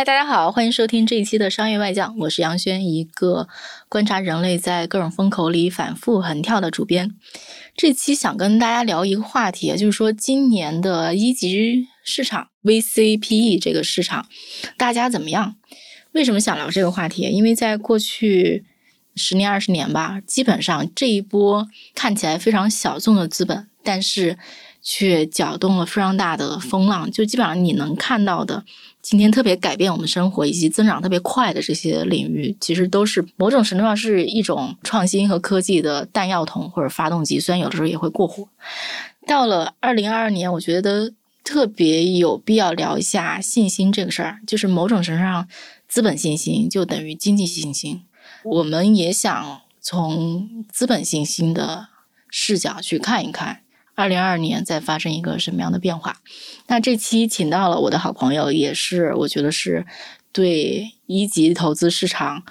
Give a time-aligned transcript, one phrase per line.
[0.00, 3.48] 嗨，大家好，欢迎收听这一期的商业外讲，我是杨轩，一个
[3.86, 7.14] 观察人类在各种风口里反复横跳的主编。
[7.76, 14.24] 这期想跟大家聊一个话题，就是说今年的一级市场 VCPE 这个市场，
[14.78, 15.56] 大家怎么样？
[16.12, 17.24] 为什么想聊这个话题？
[17.24, 18.64] 因为在过去
[19.16, 24.38] 十年、二十年吧，基本上这一波看起来非常小众的资本，但是
[24.80, 28.64] 却搅动了非常大的风浪，就基本上你能看到的。
[29.02, 38.46] 今天特别改变我们生活以及增长特别快的这些领域，其实都是某种程度上是一种创新和科技的弹药桶或者发动机，虽然有的时候也会过火。
[39.26, 45.48] 到了二零二二年，我觉得特别有必要聊一下信心这个事儿，就是某种程度上，
[45.88, 48.02] 资本信心就等于经济信心。
[48.44, 51.88] 我们也想从资本信心的
[52.28, 53.62] 视角去看一看。
[54.00, 56.16] 二零二二年在发生一个什么样的变化？
[56.66, 59.84] 那这期请到了我的好朋友，也是我觉得是
[60.32, 62.42] 对一级投资市场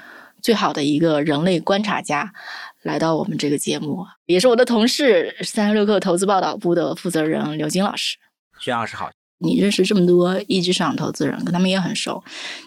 [0.41, 2.31] 最好的一个人类观察家，
[2.83, 8.17] 来到我们这个节目，也是我的同事三十六氪投资报道部的负责人刘金老师。
[8.59, 12.23] 徐老师好，你认识这么多一级市场投资人，跟他们也很熟，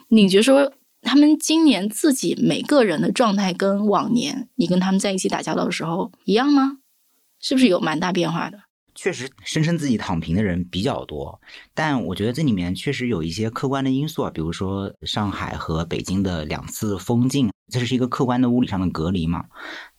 [0.09, 0.73] 你觉得说
[1.03, 6.79] 他们今年自己每个人的状态跟往年你跟他们在一起打交道的时候一样吗？
[7.41, 8.61] 是不是有蛮大变化的？
[9.03, 11.41] 确实声称自己躺平的人比较多，
[11.75, 19.47] 但我觉得这里面确实有一些客观的因素啊，比如说上海和北京的两次封禁，这是一个客观的物理上的隔离嘛。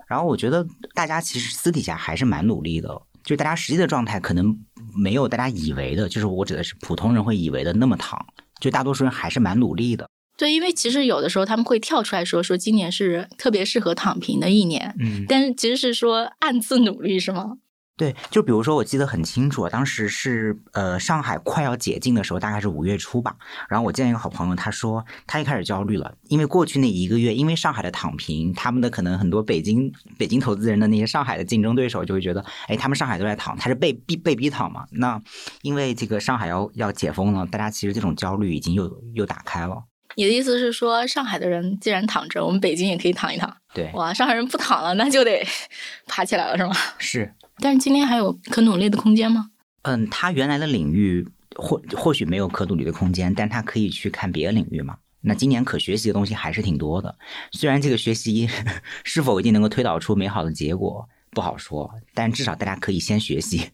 [0.07, 4.57] 然后我觉得大家其实私底下还是蛮努力的，就大家实际的状态可能
[4.95, 8.25] 没有大家以为的，就是我指的是普通人会以为的那么躺，
[8.61, 10.09] 就大多数人还是蛮努力的。
[10.37, 17.57] 对，因为其实有的时候他们会跳出来说说今年是特别适合躺平的一年，嗯，但是其实是说暗自努力是吗？
[17.95, 23.35] 对，就比如说，我记得很清楚，当时是呃上海快要解禁的时候，大概是五月初吧。
[23.69, 34.85] 然后我见一个好朋友，他说他一开始焦虑了，因为过去那一个月，因为上海的躺平，他们的可能很多北京北京投资人的那些上海的竞争对手就会觉得，哎，他们上海都在躺，他是被逼被逼躺嘛。
[34.91, 35.21] 那
[35.61, 39.83] 因为这个上海要要解封了，大家其实这种焦虑已经又又打开了。
[40.15, 43.55] 你的意思是说，上海的人既然躺着，我们北京也可以躺一躺？
[43.73, 45.45] 对，哇，上海人不躺了，那就得
[46.07, 46.75] 爬起来了，是吗？
[46.99, 47.33] 是。
[47.57, 49.49] 但是今天还有可努力的空间吗？
[49.83, 54.97] 嗯，他原来的领域或或许没有可努力的空间，但他可以去看别的领域嘛。
[55.21, 57.15] 那今年可学习的东西还是挺多的，
[57.51, 58.49] 虽然这个学习
[59.05, 63.69] 是否一定能够推导出美好的结果不好说，但至少大家可以先学习。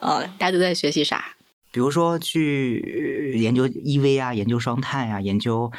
[0.00, 1.36] 呃，大家都在学习啥？
[1.72, 5.70] 比如说去研究 EV 啊，研究双碳啊，研究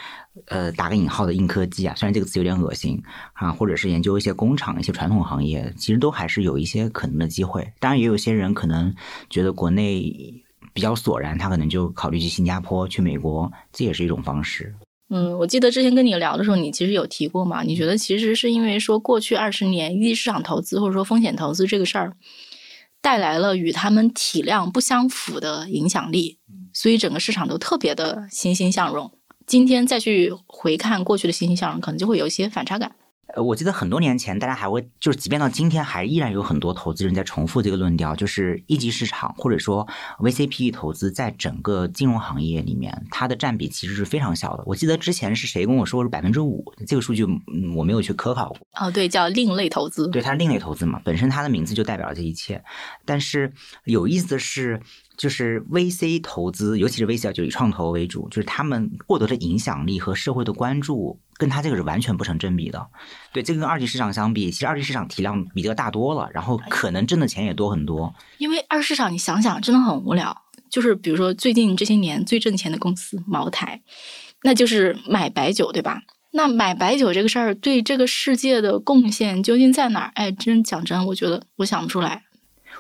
[0.46, 3.02] 呃打个引号的硬科技啊，虽然这个词有点恶心
[3.34, 7.74] 啊，或者是研究一些工厂、一些传统行业，其实都还是有一些可能的机会。
[7.80, 8.94] 当然，也有些人可能
[9.30, 10.02] 觉得国内
[10.74, 14.74] 比较索然，他可能就考虑去新加坡、去美国，这也是一种方式。
[15.10, 17.64] 嗯，我记得之前跟你聊的时候，你其实有提过嘛？
[17.64, 22.16] 你觉得其实是因为说过去二十年一级市场投资或者说风险投资这个事儿。
[23.02, 26.38] 带来了与他们体量不相符的影响力，
[26.74, 29.12] 所以整个市场都特别的欣欣向荣。
[29.48, 32.96] 今天再去回看过去的欣欣向荣，可能就会有一些反差感。
[33.36, 39.88] 呃，我记得很多年前，大家还会就是，即便到今天，还依然有很多投资人在重复这个论调，就是一级市场或者说
[40.20, 44.64] VCPE 投资在整个金融行业里面，它的占比其实是非常小的。
[44.66, 47.26] 我记得之前是谁跟我说是百分之五，这个数据
[47.76, 48.60] 我没有去科考过。
[48.80, 50.08] 哦，对，叫另类投资。
[50.10, 52.64] 对，它是另类投资嘛，本身它的名字就代表了这一切。
[53.06, 53.54] 但是
[53.86, 54.82] 有意思的是。
[55.22, 62.88] 就是 VC 投资，尤其是 VC 啊，就以创投为主，就是他们获得的影响力和社会的关注，跟他这个是完全不成正比的。
[63.32, 68.12] 对，这个跟二级市场相比，其实二级市场体量比这个大多了，然后可能挣的钱也多很多。
[68.40, 70.36] 因为二市场，你想想，真的很无聊。
[70.72, 73.80] 就是比如说最近这些年最挣钱的公司，茅台，
[74.42, 76.02] 那就是买白酒，对吧？
[76.32, 80.12] 那买白酒这个事儿对这个世界的贡献究竟在哪儿？
[80.16, 82.24] 哎，真讲真，我觉得我想不出来。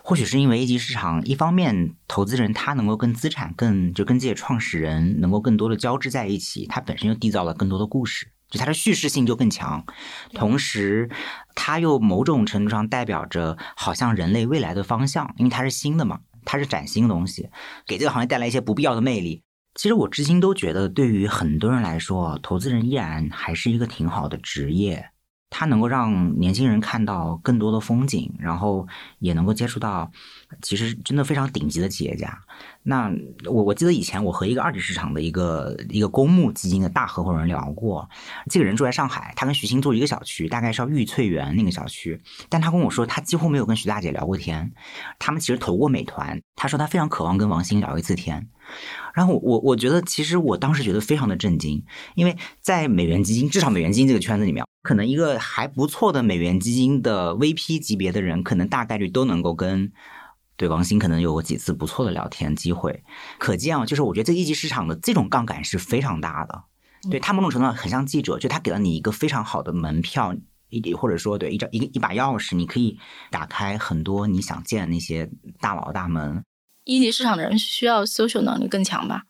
[0.04, 9.86] 或许是因为一级市场，一方面投资人他能够跟资产更就跟这些创始人能够更多的交织在一起，它本身又缔造了更多的故事，就它的叙事性就更强。
[10.34, 11.10] 同时，
[11.56, 17.50] 它又某种程度上代表着好像人类未来的方向，因为它是新的嘛，它是崭新的东西，
[17.86, 19.44] 给这个行业带来一些不必要的魅力。
[19.76, 25.12] 其实我至今都觉得，对于很多人来说，投资人依然还是一个挺好的职业。
[25.52, 28.88] 它能够让年轻人看到更多的风景，然后
[29.20, 30.10] 也能够接触到
[30.62, 32.36] 其实真的非常顶级的企业家。
[32.84, 33.12] 那
[33.46, 38.10] 我我记得以前我和一个二级市场的一个一个公募基金的大合伙人聊过，
[38.50, 42.20] 这个人住在上海，他跟徐新住一个小区，大概是要玉翠园那个小区，
[42.50, 44.72] 但他跟我说他几乎没有跟徐大姐聊过天。
[45.20, 48.48] 他们其实投过美团，他说他非常渴望跟王兴聊一次天。
[49.14, 51.84] 然后我我觉得其实我当时觉得非常的震惊，
[52.16, 54.66] 因为在美元基金至少美元基金这个圈子里面。
[54.84, 59.92] 可能一个还不错的美元基金的 VP 级别的人，可能大概率都能够跟
[60.58, 63.04] 对王兴可能有过几次不错的聊天机会。
[63.38, 66.64] 可见啊，就是我觉得这一级市场的这种杠杆是非常大的。
[67.12, 70.36] 对他某种程度上很像记者，就他给了你一个非常好的门票，
[70.70, 72.98] 一或者说对一张一个一把钥匙，你可以
[73.30, 75.30] 打开很多你想见的那些
[75.60, 76.44] 大佬大门。
[76.84, 79.24] 一级市场的人需要 social 能力更强吧？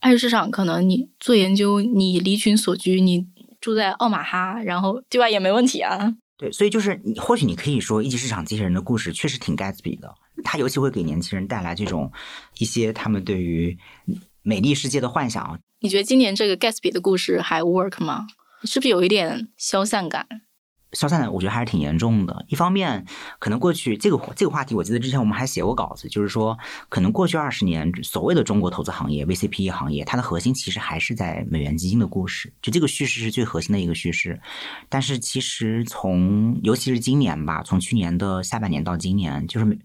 [0.00, 3.26] 二级市场可能你做研究，你离群所居，你。
[3.58, 5.28] 住在奥马哈，然后对外？
[5.28, 6.14] 也没问题啊。
[6.36, 10.14] 对，所以就是你，或许你可以说一级市场这些人的故事确实挺 Gatsby 的，
[10.44, 12.12] 他尤其会给年轻人带来这种
[12.58, 13.76] 一些他们对于
[14.42, 15.58] 美丽世界的幻想。
[15.80, 18.26] 你觉得今年这个 Gatsby 的故事还 work 吗？
[18.62, 20.28] 是不是有一点消散感？
[20.92, 22.44] 消散的，我觉得还是挺严重的。
[22.48, 23.04] 一方面，
[23.38, 26.56] 可能过去这个这个话题，我记得之前我们还写过稿子，就是说，
[26.88, 34.40] 可能过去二十年所谓的中国投资行业 VCPE 行业，它的核心其实还是在美元基金的故事，就这个叙事是最核心的一个叙事。
[34.88, 39.78] 但是，其实从尤其是今年吧，从去年的下半年到今年，就是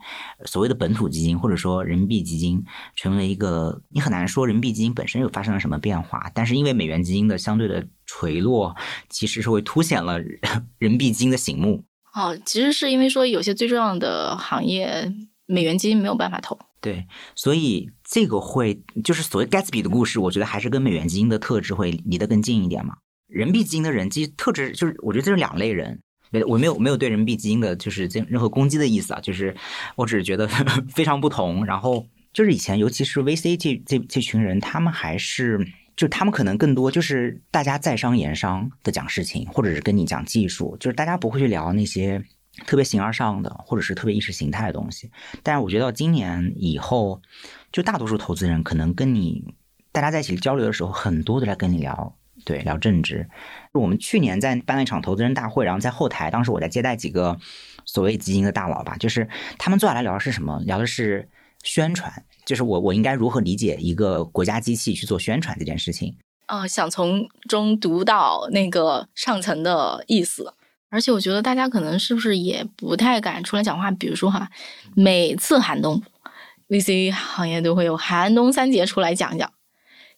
[0.46, 2.64] 所谓的本土基金或者说人民币基金，
[2.96, 7.86] 成为一个你很难说人民币基金本身又发生了什么变化，但是因为美元基金的相对的。
[8.14, 8.76] 垂落
[9.08, 10.42] 其实是会凸显了人
[10.80, 11.86] 民币基金的醒目。
[12.14, 15.10] 哦，其实是因为说有些最重要的行业，
[15.46, 16.60] 美元基金没有办法投。
[16.82, 22.96] 对，所以这个会就是所谓 Gatsby 的故事，我觉得还是跟美元基金的特质会离得更近一点嘛。
[23.28, 26.02] 人民币基金的人其实特质就是，我觉得这是两类人。
[26.48, 29.56] 我没有没有对人民币基金的就是这任何攻击的意思啊，就是
[29.96, 30.46] 我只是觉得
[30.94, 31.66] 非常不同。
[31.66, 35.66] 然后就是以前，尤其是 VC 这这这群人，他们还是。
[36.02, 42.20] 就他们可能更多就是大家在商言商的讲事情，或者是跟你讲技术，就是大家不会去聊那些
[42.66, 45.12] 特别形而上的，或者是特别意识形态的东西。
[45.44, 47.22] 但是我觉得今年以后，
[47.72, 49.54] 就大多数投资人可能跟你
[49.92, 53.30] 大家在一起交流的时候，很多都在跟你聊，对，聊政治。
[53.72, 57.40] 我们去年在办了一场投资人大会，然后在后台，当时我在接待几个
[57.86, 60.60] 所谓基金的大佬吧，就是他们坐下来聊的是什么？
[60.66, 61.30] 聊的是
[61.62, 62.26] 宣传。
[62.46, 66.16] 就是我，我应该如何理解一个国家机器去做宣传这件事情？
[66.48, 70.54] 啊，想从中读到那个上层的意思。
[70.90, 73.90] 而且我觉得大家可能是不是也不太敢出来讲话？
[73.92, 74.50] 比如说哈，
[74.94, 76.04] 每次寒冬
[76.68, 79.50] ，VC 行业都会有寒冬三杰出来讲讲。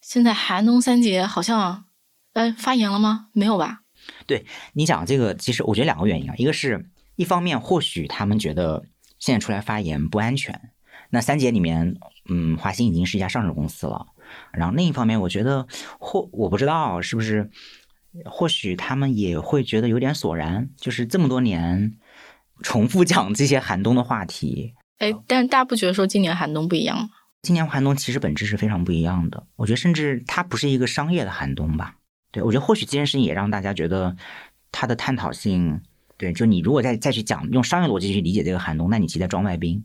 [0.02, 1.86] 现在寒冬三杰好像，
[2.34, 3.28] 呃，发言了吗？
[3.34, 3.82] 没有吧？
[4.26, 8.84] 对你讲这个，其实我觉得两个原因啊，一个是一方面，或许他们觉得
[9.20, 10.72] 现在出来发言不安全。
[11.14, 11.96] 那三姐里面。
[12.30, 14.08] 嗯，华兴已经是一家上市公司了。
[14.54, 15.68] 然后另一方面，我觉得
[16.00, 17.52] 或我不知道是不是，
[18.24, 21.98] 或许他们也会觉得有点索然，就是这么多年
[22.62, 24.74] 重复讲这些寒冬的话题。
[25.00, 27.10] 哎，但是大家不觉得说今年寒冬不一样吗？
[27.42, 29.46] 今年寒冬其实本质是非常不一样的。
[29.58, 31.98] 我觉得甚至它不是一个商业的寒冬吧。
[32.32, 34.16] 对，我觉得或许这件事情也让大家觉得
[34.72, 35.82] 它的探讨性，
[36.16, 39.84] 对，就你如果再再去讲用商业逻辑去理解这个寒冬，那你其实在装外宾。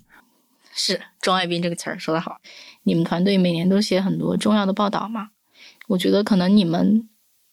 [0.78, 2.40] 是“装爱兵”这个词儿说的好，
[2.85, 5.30] 你们团队每年都写很多重要的报道嘛？
[5.88, 7.08] 我觉得可能你们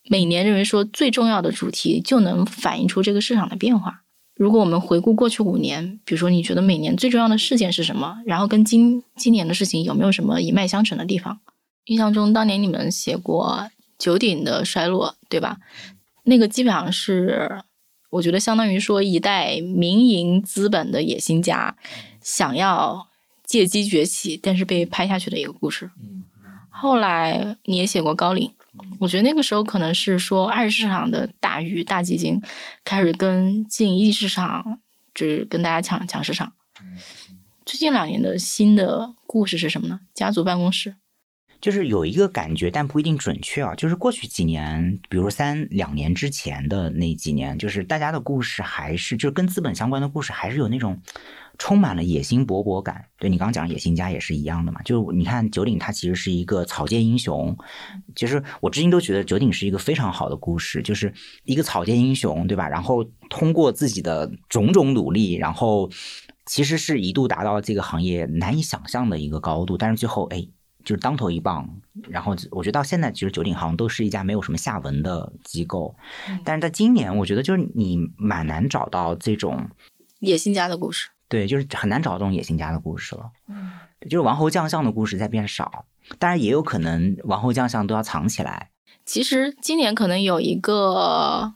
[0.08, 4.04] 每年认为说最重要的主题就能反映出这个市场的变化。
[4.36, 8.22] 如果我们回顾过去五年，比如说你觉得每年最重要的事件是什么？
[8.26, 11.40] 然后跟今今年的事情有没有什么一脉相承的地方？
[11.86, 15.58] 印象中当年你们写过九鼎的衰落，对吧？
[16.24, 17.64] 那个基本上是
[18.10, 21.76] 我觉得相当于说一代民营资本的野心家
[22.22, 23.08] 想要。
[23.46, 25.90] 借机崛起，但是被拍下去的一个故事。
[26.70, 28.52] 后来你也写过高瓴，
[29.00, 32.42] 我觉得那个时候可能是说二级市场的大鱼大基金
[32.84, 34.80] 开始跟进一级市场，
[35.14, 36.52] 就是跟大家抢抢市场。
[37.66, 40.02] 最近两年的新的故事是什么呢？
[40.14, 40.96] 家族办公室。
[41.62, 43.74] 就是有一个感觉，但不一定准确啊。
[43.74, 51.02] 就是过去几年，比如三两年之前的那几年，就是大家的故事还是就是跟资本相关的故事，还是有那种。
[51.58, 54.82] 充满了野心勃勃感，对你刚刚讲野心家也是一样的嘛？
[54.84, 57.56] 就你看九鼎，他其实是一个草芥英雄。
[58.16, 62.68] 其实我至今都觉得九鼎是一个非常好的故事，就是一个草芥英雄，对吧？
[62.68, 65.90] 然后通过自己的种种努力，然后
[66.46, 70.48] 其实是一度达到这个行业难以想象的一个高度，但是最后哎，
[70.84, 71.68] 就是当头一棒。
[72.10, 75.96] 然后我觉得到现在，其实九鼎好像都是一家没有什么下文的机构。
[76.44, 79.70] 但是在今年，我觉得就是你蛮难找到这种
[80.20, 81.10] 野心家的故事。
[81.28, 83.32] 对，就是很难找到这种野心家的故事了。
[83.48, 85.86] 嗯，就是王侯将相的故事在变少，
[86.20, 88.70] 当然也有可能王侯将相都要藏起来。
[89.06, 91.56] 其实今年可能有一个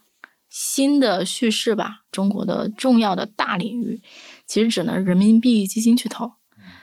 [0.49, 4.01] 新的叙事吧，中国的重要的大领域，
[4.47, 6.31] 其实只能人民币基金去投。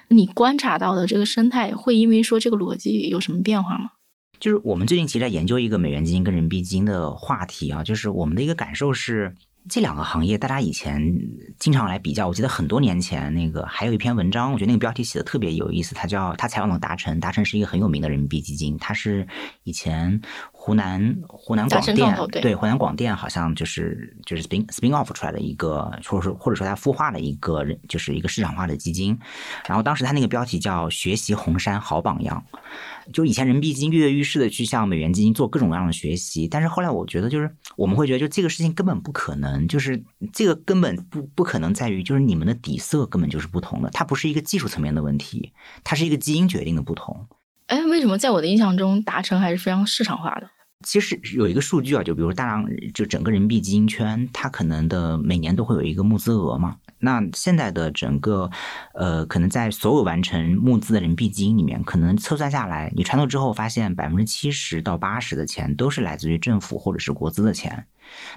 [0.09, 3.90] 你观察到的这个生态，会因为说这个逻辑有什么变化吗？
[4.38, 9.35] 就是我们最近其实在研究一个美元基金跟人民币基金的话题啊，就是我们的一个感受是。
[9.68, 11.02] 这两个行业，大家以前
[11.58, 12.28] 经常来比较。
[12.28, 15.94] 我记得很多年前，那个还有一篇文章，我觉得那个标题写的特别有意思。
[15.94, 19.26] 他叫他采访了达成，达成是一个很有名的人民币基金，他是
[19.64, 20.20] 以前
[20.66, 29.16] 湖南湖南广电对湖南广电好像就是就是 spin spin off 出来的一个，或者说或者说它孵化的一个人，就是一个市场化的基金。
[29.68, 32.44] 然后当时它那个标题叫学习红杉好榜样。
[33.12, 45.52] 就以前人民币基金跃跃欲试的去向美元基金做各种各样的学习，但是后来我觉得，就是我们会觉得，就这个事情根本不可能，就是这个根本不不可能在于，就是你们的底色根本就是不同的，它不是一个技术层面的问题，
[45.85, 47.28] 它是一个基因决定的不同。
[47.66, 50.49] 哎，为什么在我的印象中，达成还是非常市场化的？
[50.85, 56.76] 其实有一个数据啊，就比如大量就整个人民币基金圈，它可能的每年都会有一个募资额嘛。
[56.99, 58.50] 那现在的整个，
[58.95, 67.87] 呃，可能在所有完成募资的人币基金里面，可能测算下来，你穿透之后发现，百分之七十到八十的钱都是来自于政府或者是国资的钱。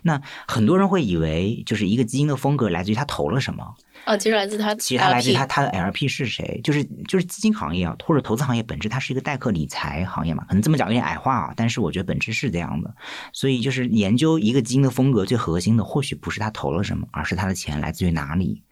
[0.01, 3.75] 那很多人会以为，就是一个基金的风格来自于他投了什么。
[4.06, 6.60] 哦，其实来自他，其实他来自他他的 LP 是谁？
[6.63, 12.94] 就是就是基金行业啊，或者投资行业本质它是一个代客理财行业嘛，可能这么讲有点矮化啊，但是我觉得本质是这样的。
[13.34, 18.63] 所以就是研究一个基金的风格，最核心的或许不是他投了什么，而是他的钱来自于哪里。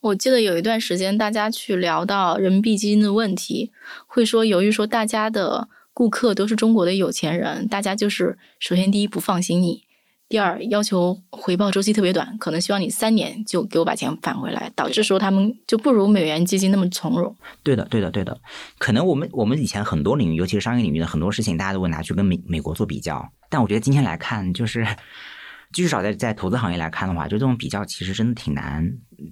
[0.00, 3.70] 我记得有一段时间，大家去聊到人民币基金的问题，
[4.06, 9.84] 会说由于说大家的顾客都是中国的有钱人，大家就是首先第一不放心你。
[10.30, 17.34] 第二，要求回报周期特别短，可能希望你三年就给我把钱返回来，导致说他们就不如美元基金那么从容。
[17.64, 18.40] 对的，对的，对的。
[18.78, 23.28] 可能我们我们以前很多领域，尤其是商业领域的很多事情，大家都会拿去跟美美国做比较。
[23.48, 24.86] 但我觉得今天来看，就是
[25.72, 28.88] 至少在在投资行业来看的话，就这种比较其实真的挺难，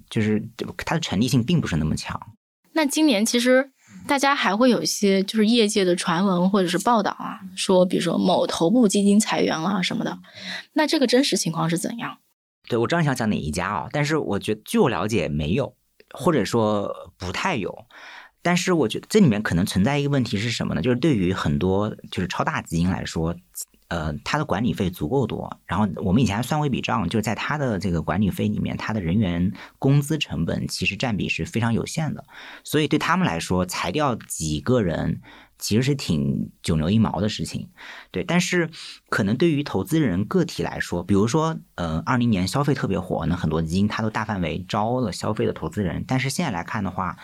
[0.09, 0.43] 就是
[0.85, 2.19] 它的成立性并不是那么强。
[2.73, 3.71] 那今年其实。
[4.09, 10.17] 大家还会有一些就是业界的传闻或者是报道啊，说比如说某头部基金裁员了什么的，
[10.73, 12.17] 那这个真实情况是怎样？
[12.67, 15.75] 对我知道你想讲哪一家啊，但是我觉得据我了解没有，
[16.11, 17.85] 或者说不太有。
[18.41, 20.81] 但是我觉得这里面可能存在一个问题是什么呢？
[20.81, 23.35] 就是对于很多就是超大基金来说。
[23.89, 32.23] 呃，他的管理费足够多，然后我们以前还算过一笔账，就是在他的这个管理费里面，他的人员工资成本其实占比是非常有限的，
[32.63, 35.21] 所以对他们来说，裁掉几个人
[35.57, 37.67] 其实是挺九牛一毛的事情，
[38.11, 38.23] 对。
[38.23, 38.69] 但是
[39.09, 47.17] 可能对于投资人个体来说，比如说，呃，二零年消费特别火，那很多基金它都大范围招了消费的投资人，但是现在来看的话。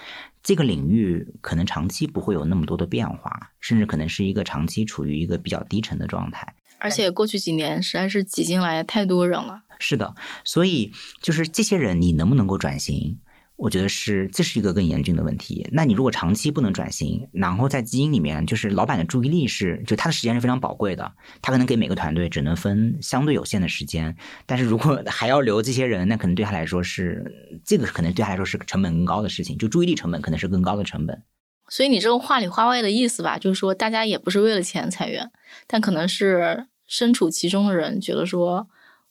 [0.45, 6.53] 这个领域可能长期不会有那么多的变化，甚至可能是一个长期处于一个比较低沉的状态。
[6.77, 9.63] 而且过去几年实在是挤进来太多人了。
[9.79, 13.17] 是的，所以就是这些人，你能不能够转型？
[13.57, 15.65] 我觉得是，这是一个更严峻的问题。
[15.71, 21.09] 那你如果长期不能转型，然后在基因里面，就是老板的注意力是，就他的时间是非常宝贵的，
[21.41, 24.15] 他可能给每个团队只能分相对有限的时间。
[24.45, 31.23] 但是如果还要留这些人，那可能对他来说是这个，可能对他来说是成本更高的事情，就注意力成本可能是更高的成本。
[31.69, 35.31] 所以你这个话里话外的意思吧，就是说大家也不是为了钱裁员，
[35.65, 38.67] 但可能是身处其中的人觉得说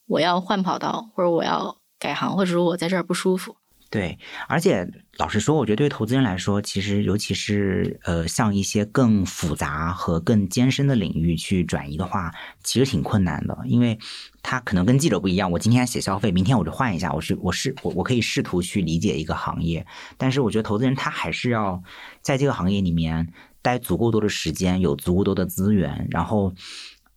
[0.07, 3.57] 我要换跑道，或者我要改行，或者说我在这儿不舒服。
[3.91, 12.33] 对，而且老实说，我觉得对投资人来说，其实尤其是呃，像一些更复杂和更艰深的领域去转移的话，
[12.65, 13.97] 其实挺困难的，因为
[14.43, 15.49] 他可能跟记者不一样。
[15.53, 19.87] 我今天写消费，明天我就换一下，我是我是我我可以试图去理解一个行业，
[20.19, 21.81] 但是我觉得投资人他还是要
[22.21, 26.53] 在这个行业里面待足够多的时间，有足够多的资源，然后。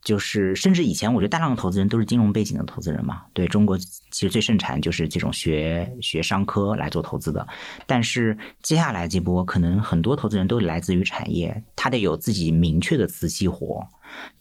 [0.08, 3.24] 就是，甚至以前我觉得大量的投资人都是金融背景的投资人嘛。
[3.34, 7.46] 对中国其实最盛产就是这种学学商科来做投资的。
[7.86, 13.86] 但是接下来这波可能很多投资人都来自于产业，他得有自己明确的瓷器活。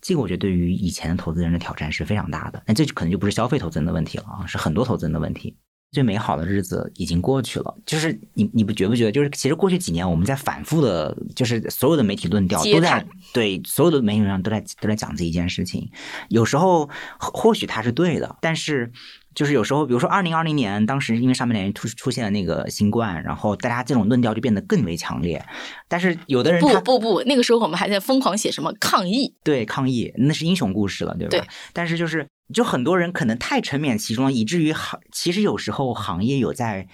[0.00, 2.62] 这个我觉得对于以前的投资人的挑战是非常大的。
[2.64, 5.56] 那这就可能就不是消费投资人的问题了啊，是很多投资人的问题。
[5.96, 9.12] 最美好的日子已经过去了，就是你你不觉不觉得？
[9.12, 15.90] 就是其实过去几年我们在反复的，就是所有的媒体论调都在对所有的媒体上都在都在讲这一件事情。
[16.28, 18.92] 有时候或许它是对的，但是
[19.36, 25.44] 就是有时候，比如说二零二零年，当时因为上半年出出现了那个新冠，然后大家这种论调就变得更为强烈。
[25.86, 31.30] 但是有的人不不不，那个时候我们还在疯狂写什么抗议，对抗议，那是英雄故事了，对吧？
[31.30, 31.44] 对。
[31.72, 36.88] 但是就是就很多人可能太沉湎其中，以至于行其实有时候行业有在。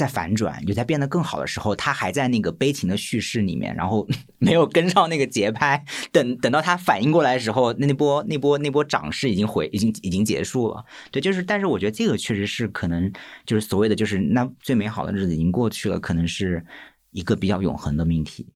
[0.00, 5.84] 在反转，有在变得更好的时候，他还在那个悲情的叙事里面，然后 没有跟上那个节拍。
[6.10, 10.84] 等等到他反应过来的时候，那那波那波那波涨势已经回，已经已经结束了。
[11.10, 13.12] 对，就是，但是我觉得这个确实是可能，
[13.44, 16.64] 就是所谓的，就是那最美好的日子已经过去了，可能是
[17.10, 18.48] 一个比较永恒的命题。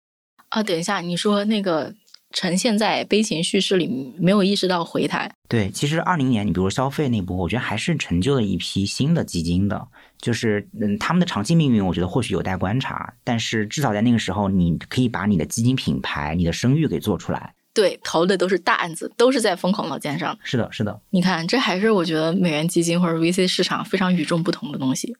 [0.49, 1.95] 啊，等一下，你说那个。
[2.35, 5.33] 呈现在悲情叙事里，没有意识到回弹。
[5.49, 9.87] 对，其实二零年，你比如消费那波，我觉得还是成就了一批新的基金的，
[10.19, 13.15] 就是嗯，他们的长期命运，我觉得或许有待观察。
[13.23, 17.55] 但是至少在那个时候，你可以把你的基金品牌、你的声誉给做出来。
[17.73, 20.37] 对，投的都是大案子，都是在风口浪尖上。
[20.43, 21.01] 是的，是的。
[21.11, 25.15] 你看，这还是我觉得美元基金或者 VC 市场非常与众不同的东西。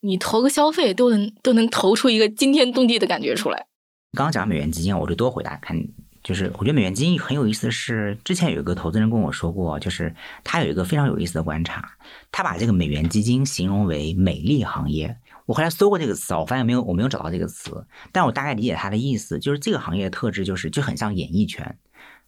[0.00, 3.66] 你投个消费，都能都能投出一个惊天动地的感觉出来。
[4.12, 5.76] 刚刚讲美元基金，我就多回答看。
[6.22, 11.96] 就是我觉得美元基金很有意思的是，之前有一个投资人跟我说过，就是他有一个非常有意思的观察，
[12.30, 15.16] 他把这个美元基金形容为美丽行业。
[15.46, 21.76] 我后来搜过这个词，我发现没有，我没有找到这个词，但我大概理解他的意思，就是这个行业的特质就是就很像演艺圈。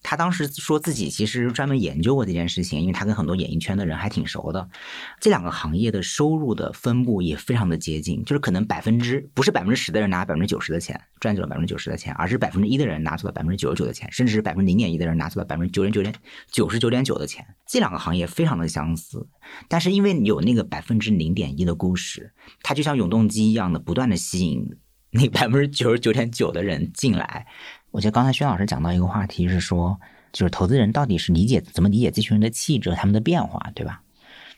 [0.02, 4.68] 他当时说自己其实专门研究过这件事情，因为他跟很多演艺圈的人还挺熟的。
[5.20, 16.14] 这两个行业的收入的分布也非常的接近，就是可能百分之不是百分之十的人拿百分之九十的钱赚走了百分之九十的钱，而是百分之一的人拿走了百分之九十九的钱，甚至是百分之零点一的人拿走了百分之九十九点
[16.50, 17.46] 九十九点九的钱。
[17.66, 19.28] 这两个行业非常的相似，
[19.68, 22.32] 但是因为有那个百分之零点一的故事，
[22.62, 24.68] 它就像永动机一样的不断的吸引
[25.10, 27.46] 那百分之九十九点九的人进来。
[27.92, 30.00] 我觉得刚才薛老师讲到一个话题是说，
[30.32, 34.00] 就是投资人到底是理解怎么理解这群人的气质他们的变化，对吧？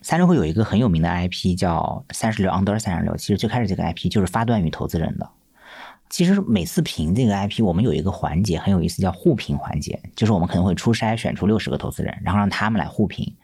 [0.03, 5.29] 三六会有一个很有名的 IP 叫三十六 under 三十六，其实最开始这个 IP 就是发端于投资人的。
[6.11, 13.35] 其实每次评这个 IP，我们有一个环节很有意思，叫互评环节，就是我们可能会初筛选出六十个投资人，然后让他们来互评。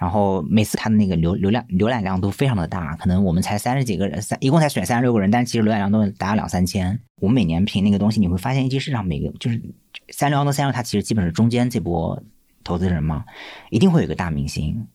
[0.00, 6.98] 然后每次他的那个浏流量浏览量都非常的大，可能我们才三十几个人，三一共才选三十六个人，但其实浏览量都达到两三千。
[7.20, 9.60] 我们每年评那个东西，你会发现一级市场每个就是
[10.08, 12.18] 三六到三六，它其实基本是中间这波
[12.64, 13.26] 投资人嘛，
[13.68, 14.86] 一定会有一个大明星，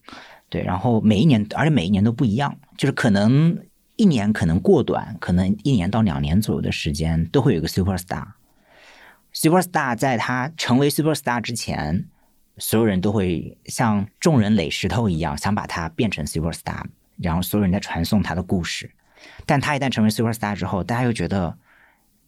[0.50, 0.64] 对。
[0.64, 3.56] 然后每一年，而且每一年都不一样，就是可能
[3.98, 8.26] 一年可能过短，可能一年到两年左右的时间都会有一个 super star。
[9.32, 12.08] super star 在他成为 super star 之前。
[12.58, 16.84] 所有人都会像众人垒石头一样，想把它变成 super star，
[17.18, 18.90] 然后所有人在传颂他的故事。
[19.46, 21.58] 但他一旦成为 super star 之后，大家又觉得，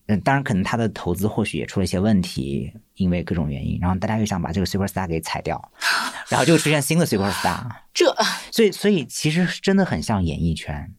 [0.08, 5.72] 嗯，当然可能他的投资或许也出了一些问题，因为各种原因，然后大家又想把这个 super star 给踩掉，
[6.30, 7.66] 然后就出现新的 super star。
[7.94, 8.06] 这，
[8.52, 10.92] 所以，所以其实真的很像演艺圈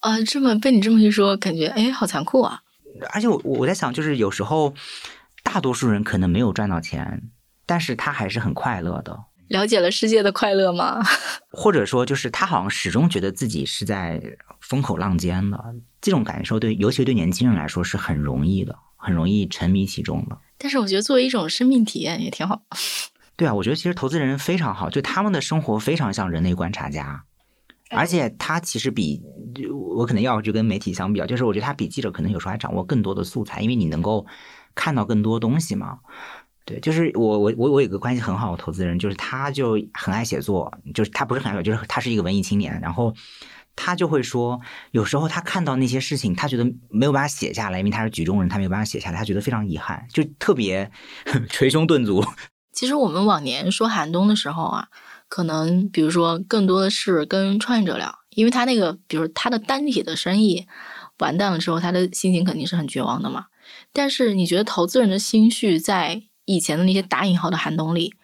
[0.00, 0.20] 啊。
[0.22, 2.60] 这么被你这么一说，感觉哎，好残酷啊！
[3.12, 4.74] 而且我我在想，就是有时候
[5.42, 7.22] 大多数人可能没有赚到钱。
[7.66, 11.02] 但是他还是很快乐的，了解了世界的快乐吗？
[11.50, 14.22] 或者说，就是他好像始终觉得自己是在
[14.60, 15.58] 风口浪尖的，
[16.00, 20.38] 这种感受对，尤其对年轻人来说是很容易的，很容易沉迷其中的。
[20.58, 22.62] 但是我觉得作为一种生命体验也挺好。
[23.36, 27.24] 对啊，我觉得其实投资人非常好，就他们的生活非常像人类观察家，
[27.90, 29.20] 而且他其实比
[29.96, 34.24] 我可能要就跟媒体相比，就是我觉得他比记者可能有时候还掌握更多的素材，因为你能够
[34.74, 35.98] 看到更多东西嘛。
[36.66, 43.14] 对，就是我我我我有个关系很好的投资人，就是他就很爱写作，就是他不是很爱，就是他是一个文艺青年，然后
[43.76, 50.90] 他就会说，有时候他看到那些事情，他觉得没有办法写下来，因为他是举重人，他没有办法写下来，他觉得非常遗憾，就特别
[51.48, 52.24] 捶胸顿足。
[52.74, 54.88] 其实我们往年说寒冬的时候啊，
[55.28, 60.66] 可能比如说更多的是跟创业者聊，因为他那个比如他的单体的生意
[61.18, 63.46] 完蛋了之后，他的心情肯定是很绝望的嘛。
[63.92, 66.24] 但是你觉得投资人的心绪在？
[66.46, 68.14] 以前的那些打引号的寒冬里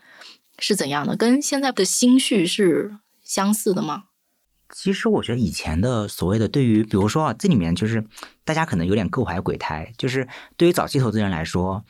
[0.58, 1.14] 是怎样的？
[1.16, 4.04] 跟现在的心绪是相似的吗？
[4.74, 8.02] 其实我觉得以前的所谓的对于，比如说啊，这里面就是
[8.42, 9.92] 大家可能有点各怀鬼胎。
[9.98, 11.84] 就是对于早期投资人来说，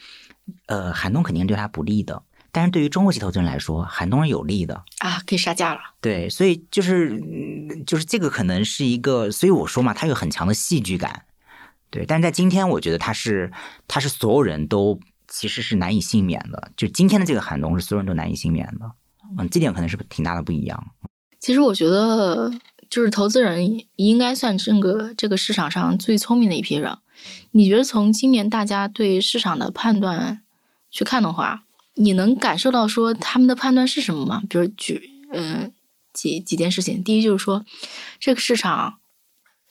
[0.66, 5.80] 呃，寒冬肯定对他不利的；但是对于中后期投资人来说，寒冬是有利的啊，可以杀价了。
[6.00, 7.22] 对，所以就是
[7.86, 11.26] 就是这个可能是一个，所以我说嘛，它有很强的戏剧感。
[11.90, 13.52] 对，但是在今天，我觉得它是
[13.86, 14.98] 它是所有人都。
[15.32, 18.92] 其实是难以幸免的，就今天的这个寒冬是所有人都难以幸免的，
[19.38, 20.92] 嗯，这点可能是挺大的不一样。
[21.40, 22.52] 其实我觉得，
[22.90, 26.98] 就是投资人应该算这个这个市场上最聪明的一批人。
[27.52, 30.42] 你觉得从今年大家对市场的判断
[30.90, 31.64] 去看的话，
[31.94, 34.42] 你能感受到说他们的判断是什么吗？
[34.50, 35.72] 比如举，嗯，
[36.12, 37.02] 几几件事情。
[37.02, 37.64] 第一就是说，
[38.20, 38.98] 这个市场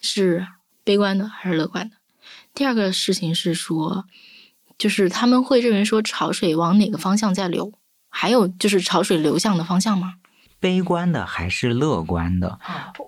[0.02, 0.48] 是
[0.84, 1.98] 悲观的还是乐观的？
[2.56, 4.06] 第二个事情是说，
[4.82, 7.72] 就是他们会认为说潮水往哪个方向在流？
[8.10, 10.16] 还有就是潮水流向的方向吗？
[10.60, 12.58] 悲观的还是乐观的？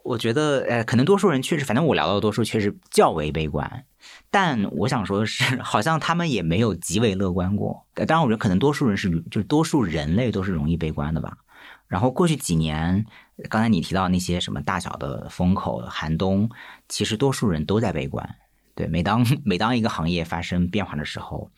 [0.03, 3.85] 我觉得，呃，可能多数人确实，反正我聊到的多数确实较为悲观。
[4.29, 7.87] 但我想说的是， 好像他们也没有极为乐观过。
[7.95, 11.35] 当然，我觉得可能多数人是，就是多数人类都是容易悲观的吧。
[11.87, 13.03] 然后过去几年，
[13.49, 16.47] 刚才你提到那些什么大小的风口、寒冬，
[16.87, 18.35] 其实多数人都在悲观。
[18.75, 21.49] 对，每当每当一个行业发生变化的时候，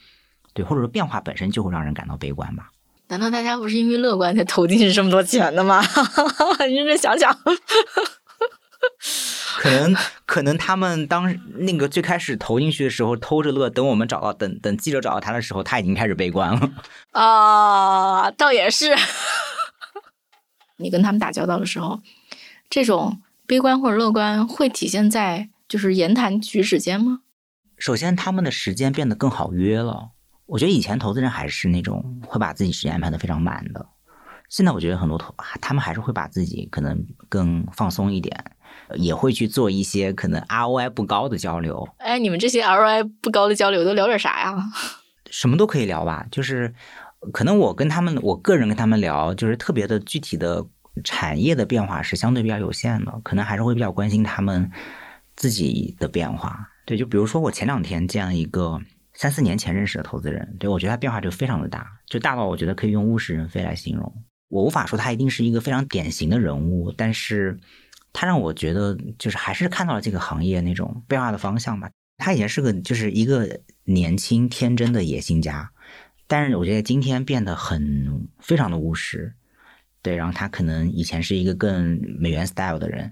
[0.53, 2.71] 对，或者说变化本身就会让人感到悲观吧。
[3.07, 5.81] 难道大家不是因为乐观才投进去这么多钱的吗？
[6.67, 7.31] 你认真想想，
[9.59, 16.71] 可能可能他们当那个最开始投进去的时候偷着乐，等我们找到等等记者找到他的时候，他已经开始悲观了。
[17.11, 18.95] 啊，倒也是。
[20.77, 22.01] 你跟他们打交道的时候，
[22.69, 27.19] 这种悲观或者乐观会体现在就是言谈举止间吗？
[27.77, 30.11] 首先，他们的时间变得更好约了。
[30.45, 33.85] 我觉得以前投资人还是那种会把自己时间安排的非常满的，
[34.47, 38.33] 现在我觉得很多投他们还是会把自己可能更放松一点，
[38.93, 41.85] 也会去做一些可能 ROI 不高的交流。
[41.97, 44.55] 哎，你们这些 ROI 不高的交流都聊点啥呀？
[45.29, 46.73] 什么都可以聊吧，就是
[47.33, 50.65] 可能我跟他们，我个人跟他们聊，就是特别的具体的
[51.03, 54.71] 产业的变化是相对比较有限的，可能还是会比较关心他们
[55.35, 56.67] 自己的变化。
[56.85, 58.81] 对，就比如说我前两天见了一个。
[59.17, 64.13] 三四年前认识的投资人，对我觉得他变化就非常的大，就大到我觉得可以用物是人非来形容。
[64.49, 67.57] 我无法说他一定是一个非常典型的人物，但是
[68.11, 71.89] 他让我觉得就是还是看到了这个行业那种变化的方向吧。
[72.17, 75.71] 他以前是个就是一个年轻天真的野心家，
[76.27, 79.33] 但是我觉得今天变得很非常的务实。
[80.01, 83.09] 对，然后他可能以前是一个更美元 style 的人，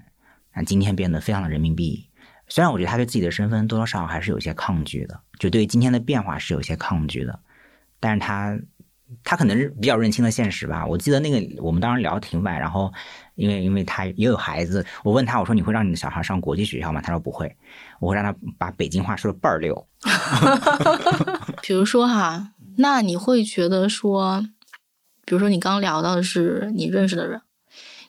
[0.54, 2.06] 那今天变得非常的人民币。
[2.48, 7.38] 虽然我觉得他对自己的身份多多少少还是有些抗拒的，就对今天的变化是有些抗拒的，
[7.98, 8.58] 但是他
[9.22, 10.84] 他可能是比较认清了现实吧。
[10.84, 12.92] 我记得那个我们当时聊的挺晚，然后
[13.34, 17.00] 因为因为他也有孩子，我问他我说你会让你的小孩上国际学校吗？
[17.00, 17.56] 他说不会，
[18.00, 19.86] 我会让他把北京话说的倍儿溜。
[21.62, 24.44] 比如说哈，那你会觉得说，
[25.24, 27.40] 比如说你刚聊到的是你认识的人，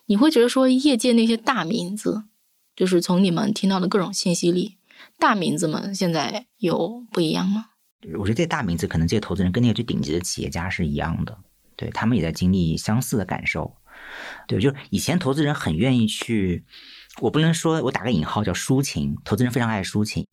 [0.07, 2.23] 你会觉得说业界那些大名字。
[2.75, 4.77] 就是从你们听到的各种信息里，
[5.17, 7.67] 大名字们现在有不一样吗？
[8.17, 11.35] 我觉得这大名字可能这些投资人跟那些最顶级的企业家是一样的，
[11.75, 13.75] 对他们也在经历相似的感受。
[14.47, 16.63] 对，就是以前投资人很愿意去，
[17.21, 20.27] 我不能说我打个引号叫抒情，投资人非常爱抒情，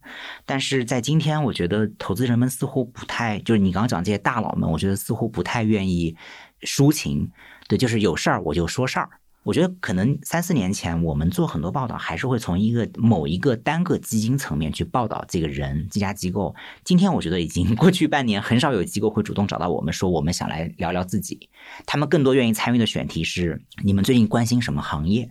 [0.44, 6.14] 但是在今天，我觉得投资人们似乎不太，就是你刚刚讲这些大佬们，我觉得似乎不太愿意
[6.62, 7.30] 抒情。
[7.68, 9.08] 对，就是有事儿我就说事儿。
[9.44, 16.54] 我觉得可能三四年前，我们做很多报道，还是会从一个某一个单个基金层面去报道这个人、这家机构。
[16.84, 21.48] 今天我觉得已经过去半年，很少有机构会主动找到我们说我们想来聊聊自己。
[21.84, 25.28] 他们更多愿意参与的选题是你们最近关心什么行业，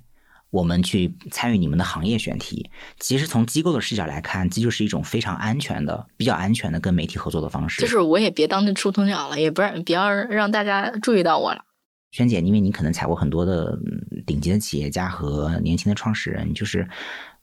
[0.49, 2.69] 我们去参与你们的行业选题。
[2.99, 7.81] 其实从机构的视角来看，这就是一种非常安全的、比较安全的跟媒体合作的方式。
[7.81, 11.63] 就是我也别当那出头鸟了，也不让别要让大家注意到我了。
[12.11, 13.77] 萱姐，因为你可能踩过很多的
[14.25, 16.87] 顶级的企业家和年轻的创始人，就是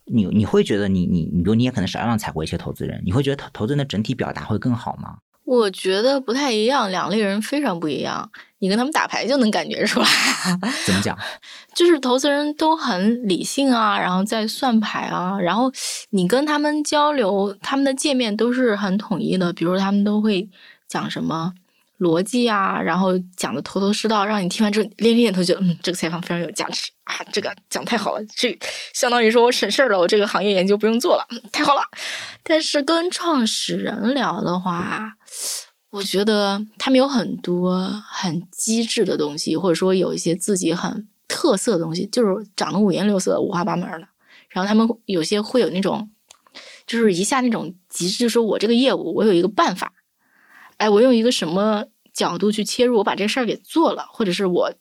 [0.04, 5.18] 你你会觉得你你你，比如你也可能少量踩过一些投资人，你会觉得投投资人的整体表达会更好吗？
[5.44, 8.30] 我觉得不太一样，两类人非常不一样。
[8.58, 10.06] 你跟他们打牌就能感觉出来。
[10.84, 11.16] 怎么讲？
[11.74, 15.72] 就是投资人都很理性啊，然后在算牌啊，然后
[16.10, 20.50] 你跟他们交流，他们的界面都是很统一的，比如他们都会
[20.86, 21.54] 讲什么。
[21.98, 28.56] 逻辑啊，然后讲的头头是道，让你听完之后连连点头，觉得嗯，这个采访非常有价值啊，这个讲太好了，这
[28.94, 31.82] 相当于说我省事儿了，我这个行业研究不用做了，太好了。
[32.44, 35.12] 但是跟创始人聊的话，
[35.90, 44.06] 我觉得他们有很多很机智的东西，或者说有一些自己很特色的东西，就是长得五颜六色、五花八门的。
[44.50, 46.08] 然后他们有些会有那种，
[46.86, 49.92] 就是一下那种极致，就说我这个业务我有一个办法。
[50.78, 54.72] 哎，我用一个什么角度去切入，我把这事儿给做了，或者是我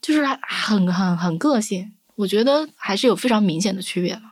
[0.00, 4.22] 就是很很很个性，我觉得还是有非常明显的区别的。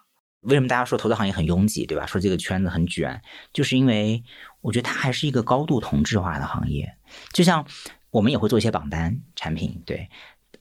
[0.43, 2.07] 为什么大家说投资行业很拥挤，对吧？
[2.07, 3.21] 说这个圈子很卷，
[3.53, 4.23] 就是因为
[4.61, 6.97] 我觉得它还是一个高度同质化的行业。
[7.33, 7.67] 就像
[8.11, 10.09] 我们也会做一些榜单产品，对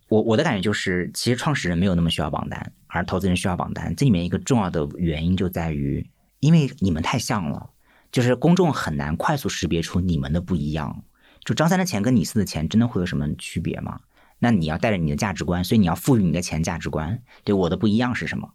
[0.08, 3.96] 我我的感觉就是，其实创始人没有那么需要榜单，而投资人需要榜单。
[3.96, 7.70] 这里面一个重要的原因就在于，因为你们太像了。
[8.16, 11.04] 就是公众很难快速识别出你们的不一样。
[11.44, 14.00] 就张三的钱跟李四的钱真的会有什么区别吗？
[14.40, 17.22] 那你要带着你的价值观，所以你要赋予你的钱价值观。
[17.44, 18.50] 对我的不一样是什么？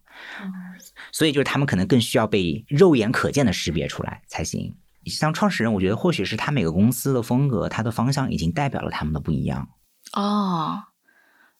[1.11, 4.75] 所以就是他们可能更需要被肉眼可见的识别出来才行。
[5.05, 9.69] 像创始人，我觉得或许是他每个公司的风格，他的方向已经代表了他们的不一样。
[10.13, 10.85] 哦，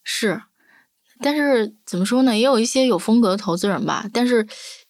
[0.03, 0.41] 是，
[1.19, 2.35] 但是怎么说呢？
[2.35, 4.47] 也有一些有风格的投资人吧，但是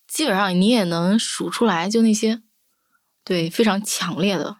[0.07, 2.41] 基本上你也能数出来，就那些
[3.23, 4.57] 对非常强烈的。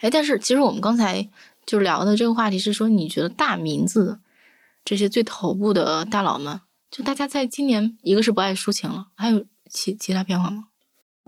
[0.00, 1.28] 哎，但是其实我们刚才
[1.66, 4.20] 就聊的这个话题是说，你觉得大名字
[4.84, 10.64] 这些最头部的大佬们，就大家在今年一个是不爱抒情了，还有其其他变化吗？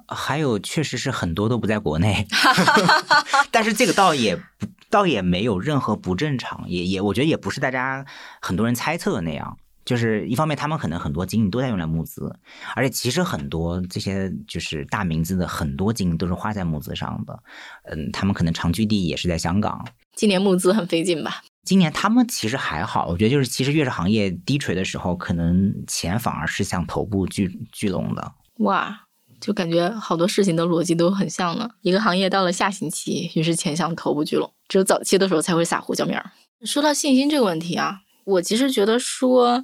[0.08, 2.26] 还有，确实是很多都不在国内，
[3.50, 8.06] 但是这个倒也不，倒也没有任何不正常，也也，我觉得也不是大家
[8.40, 9.58] 很多人猜测的那样。
[9.86, 12.30] 就是一方面，他们可能很多精力都在用来募资，
[12.74, 17.42] 而且其实很多这些就是大名字的很多精力都是花在募资上的。
[17.84, 19.86] 嗯，他们可能长居地也是在香港。
[20.14, 21.42] 今年募资很费劲吧？
[21.64, 28.32] 今年他们其实还好，我觉得就是其实越是行业低垂的时候，可能钱反而是向头部聚聚拢的。
[28.58, 29.02] 哇！
[29.38, 31.68] 就感觉好多事情的逻辑都很像呢。
[31.82, 36.30] 一个行业到了下行期，于是钱向头部聚拢，只有早期的时候才会撒胡椒面儿。
[36.64, 39.62] 说到信心这个问题啊，我其实觉得说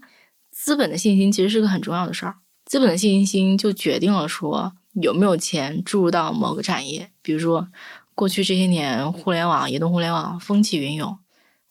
[0.63, 2.37] 资本的信心其实是个很重要的事儿。
[2.65, 7.11] 资本的信心就决定了说有没有钱注入到某个产业。
[7.21, 7.67] 比如说
[8.15, 11.19] 过去这些年，互联网、移动互联网风起云涌，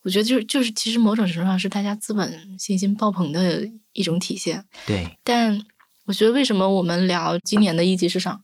[0.02, 4.66] 我觉得就就是其实某种程度上是大家资本信心爆棚的一种体现。
[4.86, 5.64] 对，但。
[6.06, 8.42] 我觉得为什么我们聊今年的一级市场？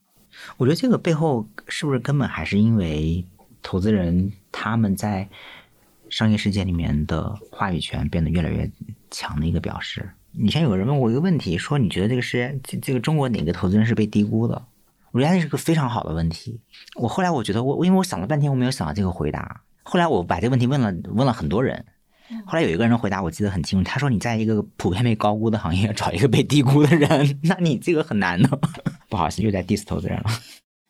[0.56, 3.22] 我觉得这个背后是不是根本还是因为
[3.62, 5.28] 投资人他们在
[6.08, 8.70] 商业世界里面的话语权变得越来越
[9.10, 10.08] 强的一个表示？
[10.32, 14.66] 以前有个人问过一个问题，说你觉得这个世界这这个中国哪个投资人是被低估的？
[15.12, 16.60] 我觉得这是个非常好的问题。
[16.96, 19.62] 我后来我觉得我因为我想了半天我没有想到这个回答。
[19.82, 21.84] 后来我把这个问题问了问了很多人。
[22.44, 23.84] 后来有一个人回答，我记得很清楚。
[23.88, 28.60] 他说：“你在一个普遍被高估的行业找一个被低估的人，那你这个很难的。
[29.08, 30.24] ”不好意思，又在 diss 投资人了。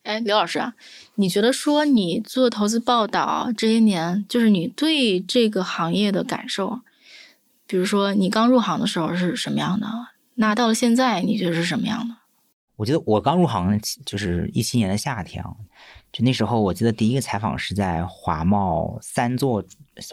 [0.02, 0.74] 哎，刘老师啊，
[1.14, 6.80] 你觉得说你做投资报道这些年，就是你对这个行业的感受，
[7.68, 9.86] 比如说你刚入行的时候是什么样的？
[10.34, 12.14] 那到了现在，你觉得是什么样的？
[12.76, 15.50] 我觉得我刚入行就是一七年的夏天啊。
[16.10, 19.62] 就那时候，我记得第一个采访是在华贸三座，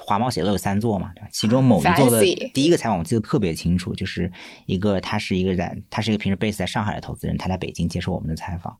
[0.05, 2.21] 华贸写字楼有三座嘛，其中某一座的
[2.53, 4.29] 第一个采访我记得特别清楚，就是
[4.65, 8.75] 一个他是一个在，他是一个平时 base 在上海的投资人，他在北京接受我们的采访，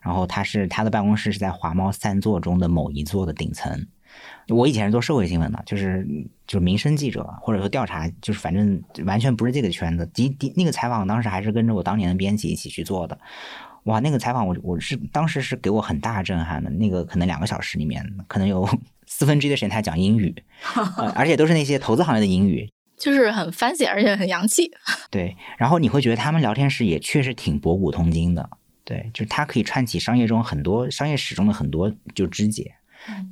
[0.00, 3.88] 然后他是他的办公室是在华贸三座中的某一座的顶层。
[4.48, 6.06] 我以前是做社会新闻的，就是
[6.46, 10.04] 就是民生记者，或者说调查，就是反正完全不是这个圈子。
[10.12, 13.18] 第第那个采访当时还是跟着我当年的编辑一起去做的。
[13.84, 16.70] 哇，那个采访我我是当时是给我很大震撼的。
[16.70, 18.68] 那个可能两个小时里面，可能有
[19.06, 20.34] 四分之一的时间他讲英语，
[21.16, 24.70] 而且都是那些投资行业的英语，就是很 fancy，而且很洋气。
[25.10, 28.48] 对，然后你会觉得他们聊天时也确实挺博古通今的。
[28.84, 32.72] 对，就是他可以串起商业中很多商业史中的很多就枝节，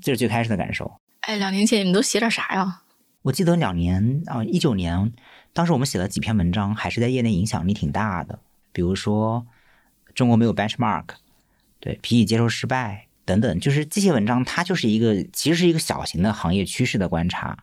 [0.02, 0.90] 这是最开始的感受。
[1.20, 2.82] 哎，两年前你们都写点啥呀？
[3.22, 5.12] 我记得两年啊，一九年，
[5.52, 8.38] 当时我们写了几篇文章，还是在业内影响力挺大的，
[8.72, 9.46] 比如说。
[10.12, 11.04] 中国没有 benchmark，
[11.78, 17.56] 对，皮以接受失败等等，就是这些文章，它就是一个其实是一个小型的行业趋势的观察。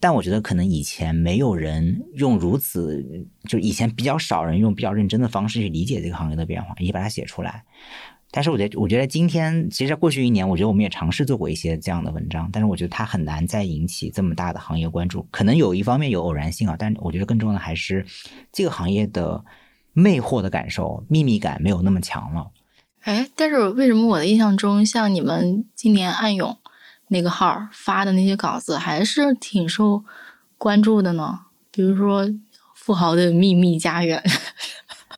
[0.00, 3.04] 但我觉得可能以前没有人用如此，
[3.44, 7.64] 就以前比较少人用比较认真的方式去理解这个行业的变化，以及把它写出来。
[8.30, 15.26] 但是我觉得，我觉得今天其实在过去一年，我觉得我们也尝试做过一些这样的文章，但是我觉得它很难再引起这么大的行业关注。
[15.30, 18.04] 可能有一方面有偶然性啊，但我觉得更重要的还是
[18.52, 19.44] 这个行业的。
[19.92, 22.52] 魅惑的感受，秘密感没有那么强了。
[23.00, 26.56] 哎，但是为什么我的印象中，像你们今年暗涌
[27.08, 30.04] 那个号发的那些稿子，还是挺受
[30.56, 31.40] 关注的呢？
[31.72, 32.24] 比如说
[32.72, 34.22] 《富豪的秘密家园》。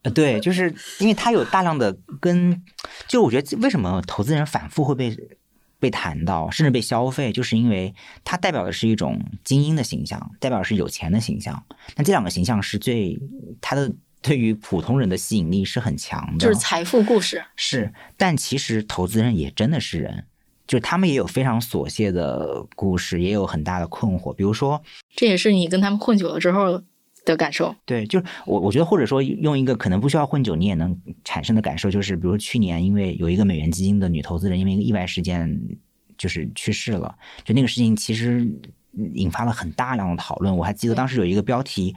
[0.02, 2.62] 呃，对，就是因为它有大量的跟，
[3.08, 5.16] 就我觉得为什么投资人反复会被
[5.78, 11.64] 被谈到，甚至被消费，就是因为它代表的是一种精英的形象，代表是有钱的形象。
[11.96, 13.18] 那这两个形象是最
[13.60, 13.92] 它的。
[14.24, 20.26] 对于普通人的吸引力是很强的，就是财富故事是，但其实投资人也真的是人，
[20.64, 24.32] 就是他们也有非常琐屑的故事，也有很大的困惑。
[24.32, 24.80] 比如说，
[25.16, 26.80] 这也是你跟他们混久了之后
[27.24, 27.74] 的感受。
[27.84, 35.60] 对，就是我我觉得，或者说用一个可能不需要混久你也能产生的感受，就是比如去年因为有一个美元基金的女投资人因为一个意外事件
[36.16, 38.46] 就是去世了，就那个事情其实
[39.14, 40.56] 引发了很大量的讨论。
[40.56, 41.94] 我还记得当时有一个标题。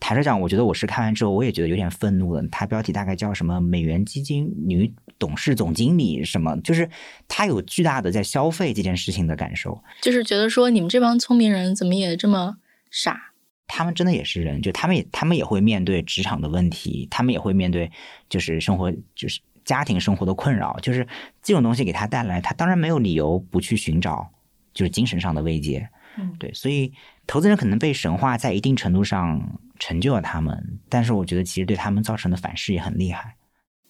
[0.00, 2.44] 台社长，我觉得我是看完之后，我也觉得有点愤怒的。
[2.48, 6.90] 他标题大概叫什么“美元基金女董事总经理”什么，就是
[7.28, 12.56] 他有巨大的在消费这件事情的感受，就是觉得说你们这帮聪明人怎么也这么
[12.90, 13.31] 傻。
[13.66, 17.90] 他们真的也是人，就他们也他们也会面对职场的问题，他们也会面对
[18.28, 21.06] 就是生活就是家庭生活的困扰，就是
[21.42, 24.30] 这种东西给他带来，他当然没有理由不去寻找
[24.74, 25.88] 就是精神上的慰藉。
[26.18, 26.92] 嗯，对，所以
[27.26, 33.36] 投资人可能被神话在一定程度上成就了他们，但是我觉得其实对他们造成的反噬也很厉害。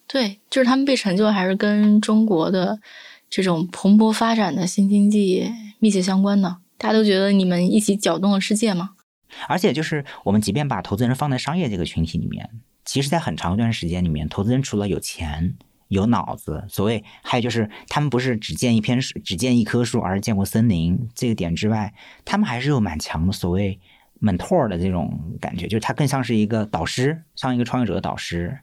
[0.07, 2.79] 对，就是他们被成就还是跟中国的
[3.29, 6.59] 这种蓬勃发展的新经济密切相关的。
[6.79, 8.91] 大家都觉得你们一起搅动了世界嘛。
[9.49, 12.51] 而且就是我们即便把投资人放在商业这个群体里面，
[12.85, 15.57] 其实在很长一段时间里面，投资人除了有钱。
[15.89, 21.93] 有脑子，所谓还有就是他们不是只见一片树，只见一棵树，而是见过森林这个点之外，
[22.25, 23.79] 他们还是有蛮强的所谓
[24.23, 28.61] mentor 的这种感觉，就是他更像是一个导师，像一个创业者的导师。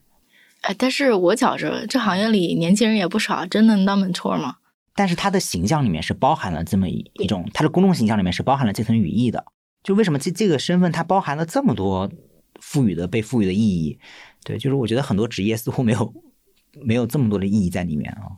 [0.62, 4.56] 哎，但是我觉着这行业里年轻人也不少，真能当 mentor 吗？
[4.96, 9.46] 但是他的形象里面是包含了这么一种，他的公众形象里面是包含了这层语义的。
[9.84, 12.12] 就为什么这这个身份它包含了这么多
[12.60, 14.00] 赋予的被赋予的意义？
[14.44, 16.14] 对，就是我觉得很多职业似乎没有。
[16.84, 18.38] 没有这么多的意义在里面啊。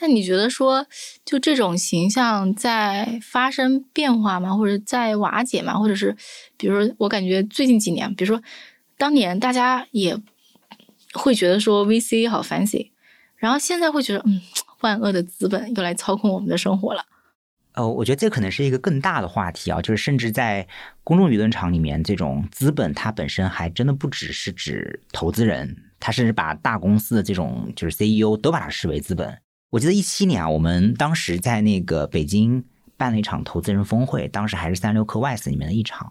[0.00, 0.84] 那你觉得说，
[1.24, 4.56] 就这种形象在发生变化吗？
[4.56, 5.78] 或者在瓦解吗？
[5.78, 6.14] 或者是，
[6.56, 8.42] 比如说，我感觉最近几年，比如说，
[8.98, 10.18] 当年大家也
[11.12, 12.90] 会觉得说 VC 好 fancy，
[13.36, 14.40] 然后现在会觉得，嗯，
[14.80, 17.04] 万恶的资本又来操控我们的生活了。
[17.74, 20.66] 呃，我觉得这可能是一个更大的话题啊，就是甚至在
[21.04, 25.84] 公众舆论场里面，这种资本它本身还真的不只是指投资人。
[26.02, 29.38] 他甚至把大公司的这种就是 CEO 都把它视为资本。
[29.68, 32.64] 我记得一七年啊，我们当时在那个北京
[32.96, 36.10] 办了一场投资人峰会，当时还是三六氪 WISE 里面的一场。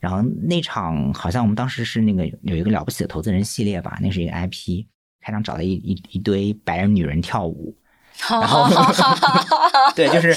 [0.00, 4.84] 然后那场好像我们当时是那个有一个了不起的投资人系列吧，那是一个 IP，
[5.20, 7.76] 开场找了一一一堆白人女人跳舞。
[8.28, 8.68] 然后
[9.94, 10.34] 对，就是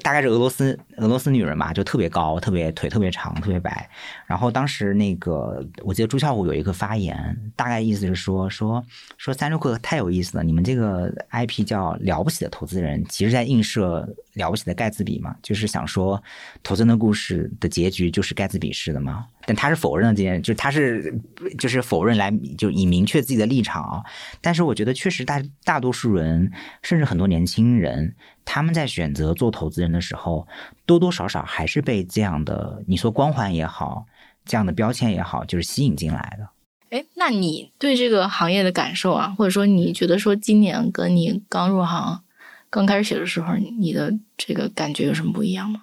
[0.00, 3.88] 大概是俄罗斯俄罗斯女人嘛，就特别高，特别腿特别长，特别白。
[4.26, 8.84] 然后当时那个，我记得朱啸虎有一个发言，大概意思是说说
[9.16, 16.22] 说三六氪太有意思了，你们这个 IP 叫了不起的投资人，其实在映射了不起的盖茨比嘛，就是想说
[16.62, 19.26] 投资人的故事的结局就是盖茨比式的嘛。
[19.48, 21.16] 但他是否认了这件，就他是
[21.56, 24.02] 就是否认来就以明确自己的立场啊。
[24.40, 26.50] 但是我觉得确实大大多数人，
[26.82, 30.48] 甚至很多年轻人，他们在选择做投资人的时候，
[30.86, 34.06] 多多少少还是被这样的你说光环也好，
[34.46, 36.48] 这样的标签也好，就是吸引进来的。
[36.90, 42.22] 哎，那你对这个行业的感受啊，或者说你觉得说今年跟你刚入行、
[42.70, 45.82] 刚开始写的时候，你的这个感觉有什么不一样吗？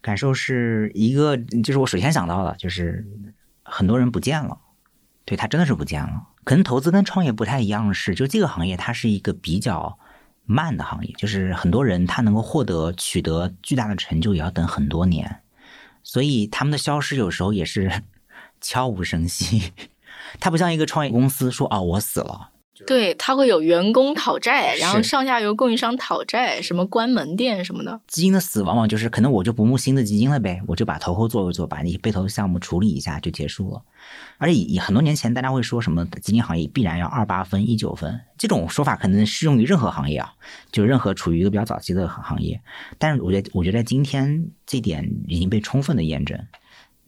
[0.00, 3.04] 感受是一个，就是我首先想到的，就是
[3.64, 4.58] 很多人不见了，
[5.24, 6.28] 对他真的是不见了。
[6.44, 9.98] 可能投资跟创业不太一样的是，就这个行业它是一个比较
[10.44, 15.40] 慢的行业，就是很多人他能够获得取得巨大的成就，也要等很多年，
[16.02, 18.02] 所以他们的消失有时候也是
[18.60, 19.72] 悄无声息。
[20.40, 22.50] 他不像一个创业公司说啊，我死了。
[22.86, 28.00] 对他会有员工讨债，然后上下游供应商讨债，什么关门店什么的。
[28.06, 33.82] 基金的死往往就是可能我就不募新的基金了呗，我就把投后做一做，把那些被投的项目处理一下就结束了。
[34.38, 40.32] 而且以很多年前大家会说什么基金行业必然要二八分一九分这种说法，可能适用于任何行业啊，
[40.70, 42.60] 就任何处于一个比较早期的行业。
[42.98, 46.38] 但是我觉得，我觉得今天这点已经被充分的验证。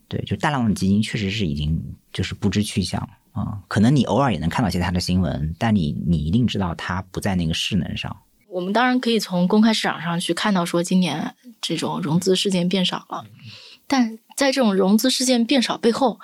[0.08, 3.08] 对，就大量的基金确实是已经就是不知去向。
[3.36, 8.16] 啊，可能你偶尔也能看到一些他的新闻，但你你一定知道它不在那个势能上。
[8.48, 13.26] 我们当然可以从公开市场上去看到，说今年这种融资事件变少了，
[13.86, 16.18] 但在这种融资事件变少背后，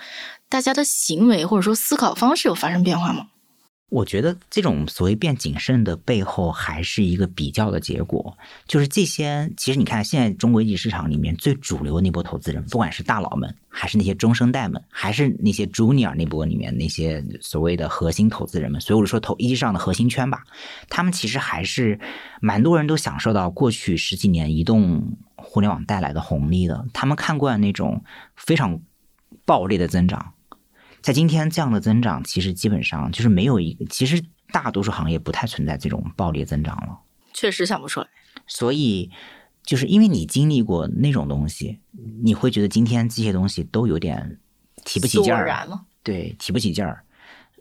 [0.49, 3.27] 大家的行为或者说思考方式有发生变化吗？
[3.93, 8.39] 我觉得这种所谓变谨慎的背后，还是一个比较的结果。
[8.67, 20.43] 就是这些，其实你看，现在中国一级市场里面最主流那波投资人，不管是大佬们，还是那些中生代们，还是那些 junior 那波里面那些所谓的核心投资人们，所以我说投一级市场的核心圈吧，
[20.89, 22.01] 他们其实还是
[22.41, 26.87] 蛮多人都享受到过去十几年移动互联网带来的红利的。
[26.95, 28.03] 他们看惯那种
[28.37, 28.81] 非常
[29.45, 30.33] 暴烈的增长。
[31.03, 36.99] 在今天，这样的增长其实基本上就是没有一个，其实大多数行业不太存在这种暴烈增长了。
[37.35, 38.07] 确实想不出来。
[38.47, 39.11] 所以，
[39.65, 41.81] 就是因为你经历过那种东西，
[42.23, 44.39] 你会觉得今天这些东西都有点
[44.85, 45.85] 提不起劲儿了。
[46.05, 47.03] 对，提不起劲儿。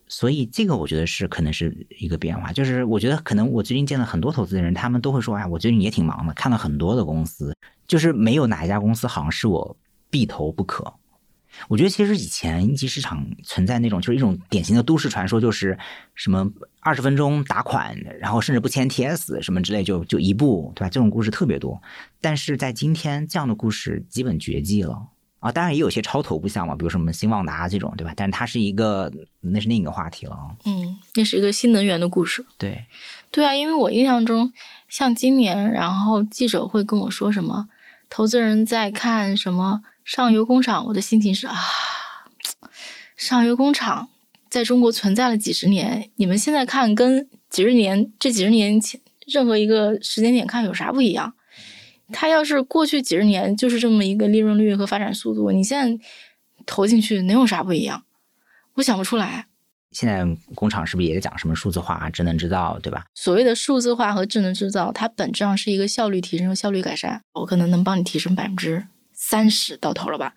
[0.08, 2.52] 所以，这个我觉得是可能是一个变化。
[2.52, 7.56] 就是我觉得可能我最近见了很多投资人，他们都会说：“哎，我最近也挺忙的，看了很多的公司，
[7.88, 9.76] 就是没有哪一家公司好像是我
[10.10, 10.94] 必投不可。”
[11.68, 15.78] 我觉得其实以前一级市场存在那种就是一种典型的都市传说，就是
[16.16, 16.50] 什么
[16.80, 20.90] 二十分钟打款，然后甚至不签 TS 什么之类，就就一步，对吧？
[20.90, 21.82] 这种故事特别多。
[22.20, 25.08] 但是在今天，这样的故事基本绝迹了。
[25.40, 28.14] 啊，当然也有些超头部项目，比如什么新旺达这种，对吧？
[28.16, 30.38] 但是它是一个，那是另一个话题了。
[30.66, 32.46] 嗯，那是一个新能源的故事。
[32.60, 32.86] 对，
[33.32, 34.54] 对啊，因为我印象中，
[34.88, 37.68] 像今年，然后记者会跟我说什么，
[38.08, 41.56] 投资人在看什么上游工厂，我的心情是啊，
[43.16, 44.10] 上游工厂
[44.50, 51.34] 在中国存在了几十年，你们现在看跟几十年这几十年前任何一个时间点看有啥不一样？
[52.14, 56.06] 它要是过去几十年就是这么一个利润率和发展速度，你现在
[56.66, 58.04] 投进去能有啥不一样？
[58.74, 59.46] 我想不出来。
[59.92, 60.26] 现在
[60.56, 63.06] 工厂是不是也在讲什么数字化、智能制造，对吧？
[63.14, 67.22] 所谓的数字化和智能制造，它本质上是一个效率提升和效率改善。
[67.34, 68.88] 我可能能帮你提升百分之
[69.32, 70.34] 三十到头了吧？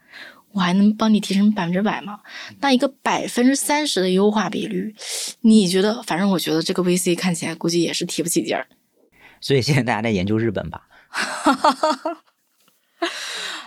[0.53, 2.21] 我还能帮你提升百分之百吗？
[2.61, 4.95] 那一个百分之三十的优化比率，
[5.41, 6.01] 你觉得？
[6.05, 8.69] 反正我觉得这个 VC 看起来估计也是提不起劲儿。
[9.41, 10.87] 所以现在大家在研究日本吧。
[11.09, 12.21] 哈哈哈哈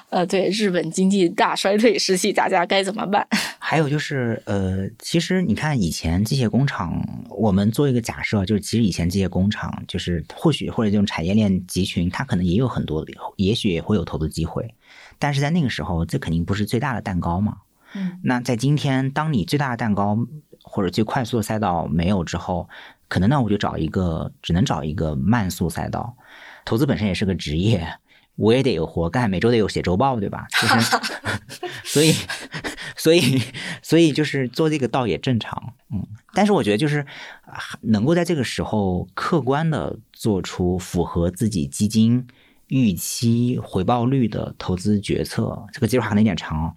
[0.09, 3.27] 呃，对，日本经济大衰退时期，大家该怎么办？
[3.59, 13.05] 还有就是，呃，其实你看，以前机械工厂，我们做一个假设，就是其实以前机械工厂，就是或许或者这种产业链集群，它可能也有很多，
[13.35, 14.73] 也许也会有投资机会，
[15.19, 17.57] 但是在那个时候，这肯定不是最大的蛋糕嘛。
[17.93, 18.19] 嗯。
[18.23, 20.17] 那在今天，当你最大的蛋糕
[20.61, 22.69] 或者最快速的赛道没有之后，
[23.07, 26.15] 可能那，我就找一个，只能找一个慢速赛道。
[26.65, 27.87] 投资本身也是个职业，
[28.35, 30.45] 我也得有活干，每周得有写周报，对吧？
[30.49, 30.97] 就是，
[31.85, 32.13] 所以，
[32.97, 33.41] 所以，
[33.81, 36.05] 所以就是做这个倒也正常，嗯。
[36.33, 37.03] 但是我觉得就是
[37.81, 42.27] 能够在这个时候客观的做出符合自己基金
[42.67, 46.75] 预期回报率的投资决策，这个计划可能有点长，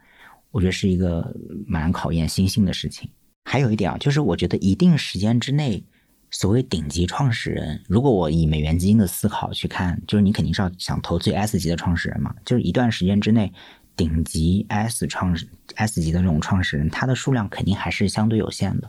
[0.50, 1.34] 我觉得是一个
[1.66, 3.10] 蛮考验心性的事情。
[3.44, 5.84] 还有一点啊，就是我觉得一定时间之内。
[6.32, 12.32] 所谓顶级创始人，如果我以美元基金的思考去看，就是你肯定是要想投最 S 级的创始人嘛。
[12.44, 13.52] 就是一段时间之内，
[13.96, 15.36] 顶级 S 创
[15.74, 18.88] S 级的这种创始人，他的数量肯定还是相对有限的。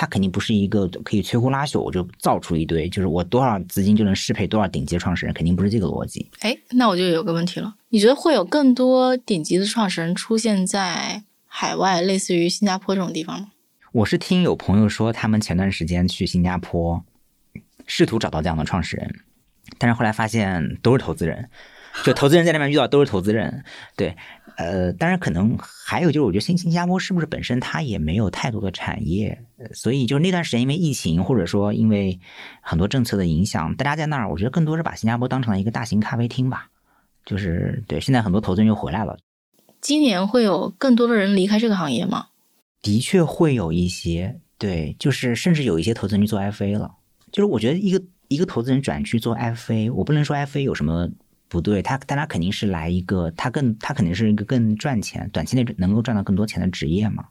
[0.00, 6.30] 他肯定不是一个可以摧枯拉朽，我就造出一堆，就是我多少资金就能适配多少顶级创始人，肯定不是这个逻辑。
[6.38, 13.48] 哎，那我就有个问题了，你觉得会有更多顶级的创始人出现在海外，类似于新加坡这种地方吗？
[13.90, 17.04] 我是听有朋友说，他们前段时间去新加坡，
[17.84, 19.12] 试图找到这样的创始人，
[19.78, 21.50] 但是后来发现都是投资人，
[22.04, 23.64] 就投资人在那边遇到都是投资人。
[23.96, 24.16] 对，
[24.58, 29.40] 呃，当然可能还有就是，我觉得新新加坡是不是本身它也没有太多的产业，
[29.72, 32.18] 所以就是那段时间因为疫情或者说因为
[32.60, 36.68] 很多政策的影响，大家在那儿，我觉得更多是把新加坡当成了一个大型咖啡厅吧。
[37.24, 39.16] 就是对，现在很多投资人又回来了。
[39.80, 42.26] 今年会有更多的人离开这个行业吗？
[42.82, 46.96] 的确会有一些，对，就是甚至有一些投资人去做 FA 了。
[47.30, 51.08] 就是我觉得一个一个投资人转去做 FA，我不能说 FA 有什么
[51.48, 57.24] 不对，他但他肯定是来一个，他更他肯定是一个更赚钱、短期内能够赚到更多钱的职业嘛。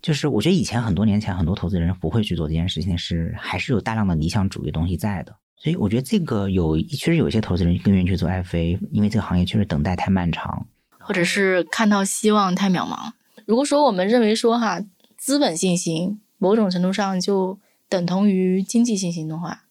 [0.00, 5.36] 就是我觉得以前很多年前很多投资人不会去做这件事情，是还是有大量的理想主义东西在的。
[5.56, 10.66] 所以我觉得这个有确实有一些投资人更愿意去做 FA，因为这个行业确实等待太漫长，
[10.98, 13.12] 或者是看到希望太渺茫。
[13.46, 14.80] 如果说我们认为说哈，
[15.16, 19.66] 资本信心某种程度上就等同于经济信心的话，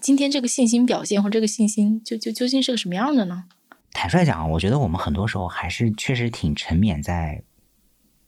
[0.00, 3.44] 今天这个信心表现或这个信心就就究竟是个什么样的呢？
[3.92, 7.42] 坦率讲，我觉得我们很多时候还是确实挺沉湎在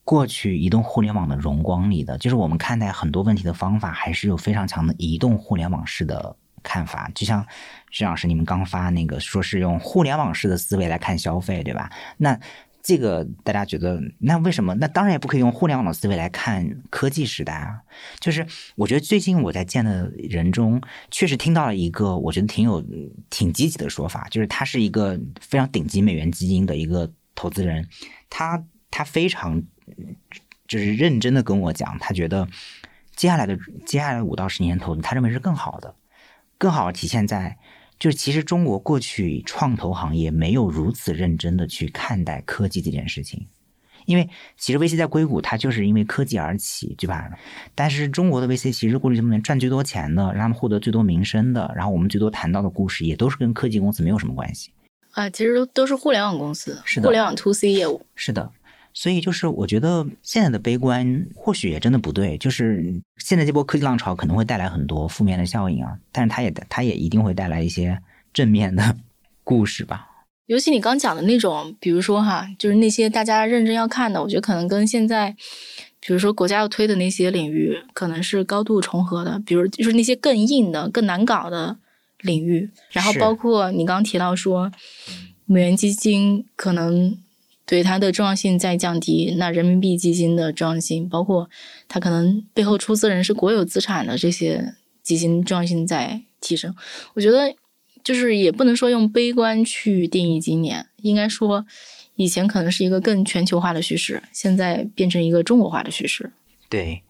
[0.02, 7.08] 过去移动互联网的荣光里的，就是我们看待很多问题的方法还是有非常强的移动互联网式的看法。
[7.14, 7.46] 就像
[7.90, 11.88] 徐老师你们刚发那个说是用互联网式的思维来看消费，对吧？
[12.16, 12.36] 那
[12.82, 14.74] 这个大家觉得，那为什么？
[14.74, 17.80] 那当然也不可以用互联网的思维来看科技时代啊。
[18.18, 22.82] 就是我觉得最近我在见的人中，确实听到了一个我觉得挺有、
[23.28, 27.86] 挺积极的说法，就是他是一个非常顶级美元基金的一个投资人，
[28.30, 29.62] 他他非常
[30.66, 32.48] 就是认真的跟我讲，他觉得
[33.14, 35.94] 接下来的接下来五到十年投资，他认为是更好的，
[36.56, 37.58] 更好体现在。
[38.00, 43.46] 就是其实中国过去创投行业没有如此认真的去看待科技这件事情，
[44.06, 47.30] 因为其实 VC 在硅谷它就是因为科技而起，对吧？
[47.74, 54.72] 但是中国的 VC 其实过去这么多年赚最多钱的，让他们获得最多名声的，然后我们最多谈到的故事也都是跟科技公司没有什么关系
[55.12, 58.50] 啊，其实都是互联网公司，是的，互联网 to C 业务，是的。
[58.92, 62.36] 所以就是，我觉得现在的悲观或许也真的不对。
[62.38, 68.00] 就是现在这波科技浪潮可能会带来很多负面的效应啊，但是它也它也一定会带来一些
[68.32, 68.96] 正面的
[69.44, 70.08] 故事吧。
[70.46, 75.30] 尤其你刚讲的那种，比如说哈，就是那些大家认真要看的，我觉得可能跟现在，
[76.00, 79.40] 比如说国家要推的那些领域，可能是高度重合的。
[79.46, 81.76] 比如就是那些更硬的、更难搞的
[82.22, 84.72] 领域，然后包括你刚提到说，
[85.46, 87.16] 美元基金可能。
[87.66, 89.34] 对它的重要性在降低。
[89.38, 91.48] 那人民币基金的重要性，包括
[91.88, 96.74] 它可能背后出资人是国有资产的这些基金重要性在提升。
[97.14, 97.54] 我觉得
[98.02, 101.64] 就是也不能说用悲观去定义今年，应该说
[102.16, 106.32] 以前可能是一个更全球化的趋势，现在变成一个中国化的趋势。
[106.68, 107.02] 对，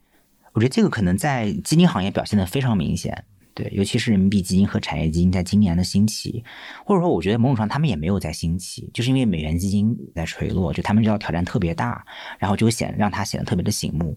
[0.52, 3.24] 我觉得这个可能在基金行业表现的非常明显。
[3.60, 6.42] 对，尤其是人民币基金和产业基金在今年的兴起，
[6.82, 12.02] 或者说我觉得某种程度上他们也没有在兴起，就是因为美元基金在垂落，就他们知道挑战特别大，
[12.38, 14.16] 然后就显让它显得特别的醒目。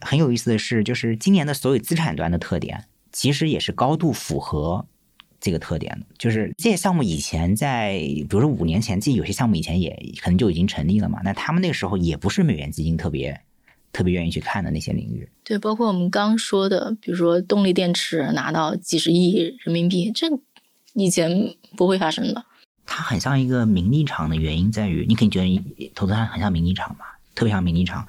[0.00, 4.84] 很有意思的是，就是今年的所有资产端的特点，其实也是高度符合
[5.38, 6.06] 这个特点的。
[6.18, 13.40] 就是这些项目以前在，比如说五年前，自己有些项目以前也可能就已经成立了嘛，那他们那个时候也不是美元基金特别。
[13.92, 20.26] 特别愿意去看的那些领域，对，包括我们刚说的，比如说动力电池拿到几十亿人民币，这
[20.94, 22.42] 以前不会发生的。
[22.86, 28.06] 它很像一个名利场的原因在于，你肯定觉得投资它很像名利场嘛，特别像名利场。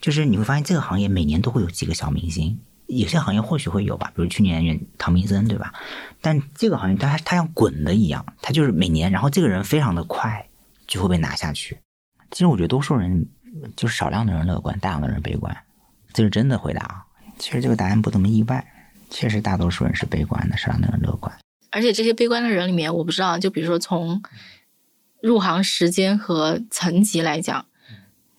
[0.00, 5.74] 就是你会发现这个行业每年都会有几个小明星，有些行业或许会有吧，比如去年唐明森对吧？
[6.22, 10.48] 但这个行业它它像滚的一样，它就是每年，然后这个人非常的快
[10.86, 11.78] 就会被拿下去。
[12.30, 13.28] 其实我觉得多数人。
[13.76, 15.56] 就是少量的人乐观，大量的人悲观，
[16.12, 17.04] 这是真的回答啊。
[17.38, 18.66] 其实这个答案不怎么意外，
[19.10, 21.36] 确实大多数人是悲观的，少量的人乐观。
[21.70, 24.22] 而且这些悲观的人里面，我不知道，就比如说从
[25.20, 27.66] 入行时间和层级来讲，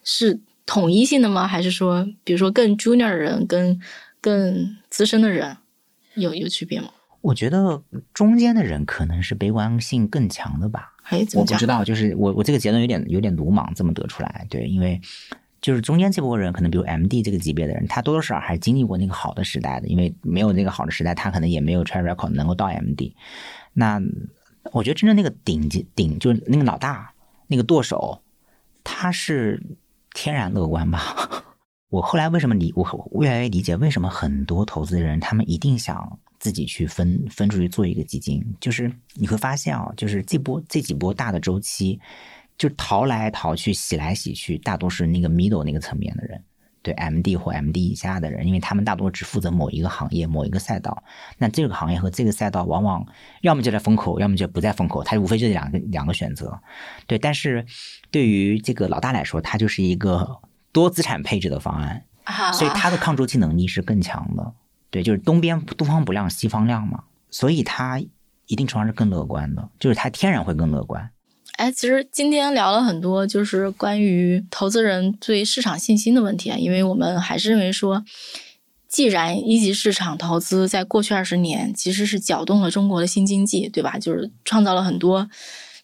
[0.03, 1.47] 是统一性的吗？
[1.47, 3.79] 还是说，比如说更 junior 的人跟
[4.19, 5.57] 更资深的人
[6.15, 6.89] 有有区别吗？
[7.21, 10.93] 我觉得中间的人可能是悲观性更强的吧。
[11.09, 14.45] 哎，我不知道，就是我我这个结论有点有点鲁莽，这么得出来。
[14.49, 14.99] 对，因为
[15.59, 23.15] 就是中间这波人，可能比如 M D 这个级别的人，他多多少少还是经历过那个好的时代的，因为没有那个好的时代，他可能也没有 track record 能够到 M D。
[23.73, 23.99] 那
[24.71, 27.11] 我觉得真正那个顶级顶就是那个老大
[27.47, 28.21] 那个舵手，
[28.83, 29.61] 他是
[30.13, 31.15] 天然乐观吧？
[31.89, 36.19] 我后来为什么理我越来越理解为什么很多投资人他们一定想。
[36.39, 41.99] 自己去分分出去做一个基金，就是你会发现啊，就是这波这几波大的周期，
[42.57, 46.41] 就逃来逃去、洗来洗去，大多是那个 middle 那个层面的人，
[46.81, 51.03] 对 MD 或 MD 以下的人，因为他们大多只负责某一个行业、某一个赛道。
[51.37, 53.05] 那这个行业和这个赛道，往往
[53.41, 56.57] 要么就在风口，要么就不在风口，它无非就这两个两个选择。
[57.05, 57.65] 对，但是
[58.11, 60.39] 对于这个老大来说，它就是一个
[60.71, 62.05] 多资产配置的方案，
[62.53, 64.53] 所以它的抗周期能力是更强的。
[64.91, 68.01] 对，就是东边东方不亮西方亮嘛，所以他
[68.47, 71.11] 一定程度上是更乐观的，就是他天然会更乐观。
[71.57, 78.03] 哎，其实今天聊了很多，就是关于投资人对市场信心的问题啊，因为我们还是认为说，
[78.87, 83.99] 既然一级市场投资在过去二十年其实是搅动了中国的新经济，对吧？
[83.99, 85.29] 就是创造了很多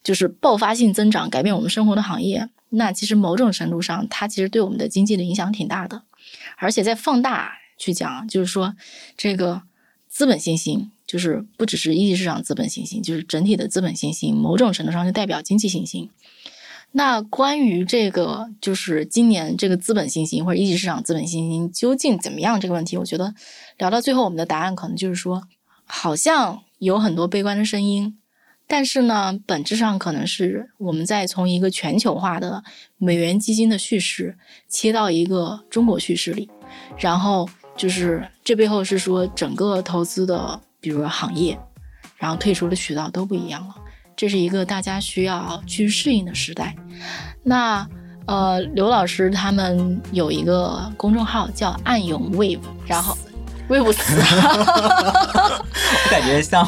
[0.03, 6.01] 就是爆发性增长，改变我们生活的行业，那其实某种程度上，它其实对我们的经济的影响挺大的，
[6.57, 7.51] 而且在放大。
[7.77, 8.75] 去讲，就是说，
[9.17, 9.61] 这个
[10.07, 16.09] 资本信心，就是不只是一级市场资本信心，就是整体的资本信心，某种程度上就代表经济信心。
[16.93, 23.35] 那关于这个，就是今年这个资本信心或者一级市场资本信心究竟怎么样这个问题，我觉得
[23.77, 25.43] 聊到最后，我们的答案可能就是说，
[25.83, 28.17] 好像有很多悲观的声音，
[28.65, 32.63] 但是呢，本质上可能是我们在从一个全球化的
[32.97, 34.37] 美元基金的叙事
[34.69, 36.49] 切到一个中国叙事里，
[36.97, 37.49] 然后。
[37.75, 41.57] 就是这背后是说整个投资的，比如说行业，
[42.17, 43.75] 然后退出的渠道都不一样了，
[44.15, 46.75] 这是一个大家需要去适应的时代。
[47.43, 47.87] 那
[48.25, 53.15] 呃，刘老师他们有一个公众号叫暗涌 Wave，然后
[53.69, 56.65] Wave 死，我感觉像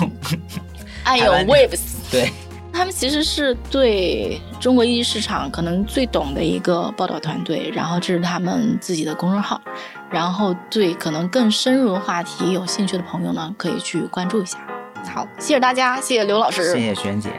[1.03, 1.79] 暗涌 Waves，
[2.11, 2.31] 对。
[2.77, 9.59] 他们其实是对中国一级市场可能最懂的一个报道团队，然后这是他们自己的公众号，
[10.11, 14.59] 然后对可能更深入的话题有兴趣的朋友呢，可以去关注一下。
[15.11, 17.31] 好，谢谢大家，谢谢刘老师，谢谢璇姐。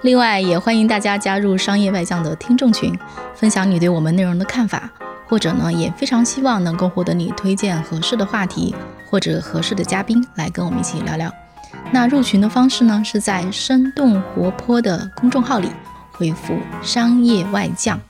[0.00, 2.98] 另外，也欢迎大家加入商业外向的听众群，
[3.34, 4.90] 分享你对我们内容的看法，
[5.28, 8.74] 或者呢，也非常希望能够获得你推荐合适的话题
[9.10, 11.30] 或者合适的嘉宾来跟我们一起聊聊。
[11.92, 15.68] 那入群的方式呢，是在生动活泼的公众号里
[16.12, 18.00] 回复“商业外将”，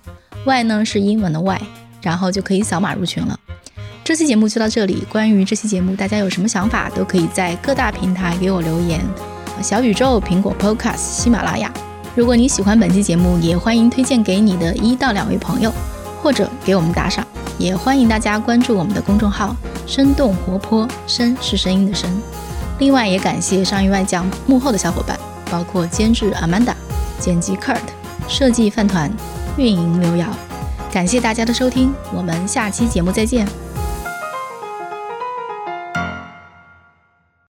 [0.45, 1.61] 外呢是英文的外，
[2.03, 3.39] 然后就可以扫码入群了。
[4.05, 9.01] 这期节目就到这里，关于这期节目大家有什么想法，都可以在各大平台给我留言，
[9.63, 11.73] 小宇宙、苹果 Podcast、喜马拉雅。
[12.17, 15.73] 如果你喜欢本期节目，也欢迎推荐给你的一到两位朋友，
[16.21, 17.25] 或者给我们打赏。
[17.57, 19.55] 也欢迎大家关注我们的公众号
[19.87, 22.11] “生动活泼”，声是声音的声。
[22.81, 25.17] 另外，也感谢上一外讲幕后的小伙伴，
[25.51, 26.73] 包括监制 Amanda、
[27.19, 27.77] 剪辑 Kurt、
[28.27, 29.13] 设计饭团、
[29.59, 30.27] 运营刘瑶。
[30.91, 33.47] 感谢大家的收听，我们下期节目再见。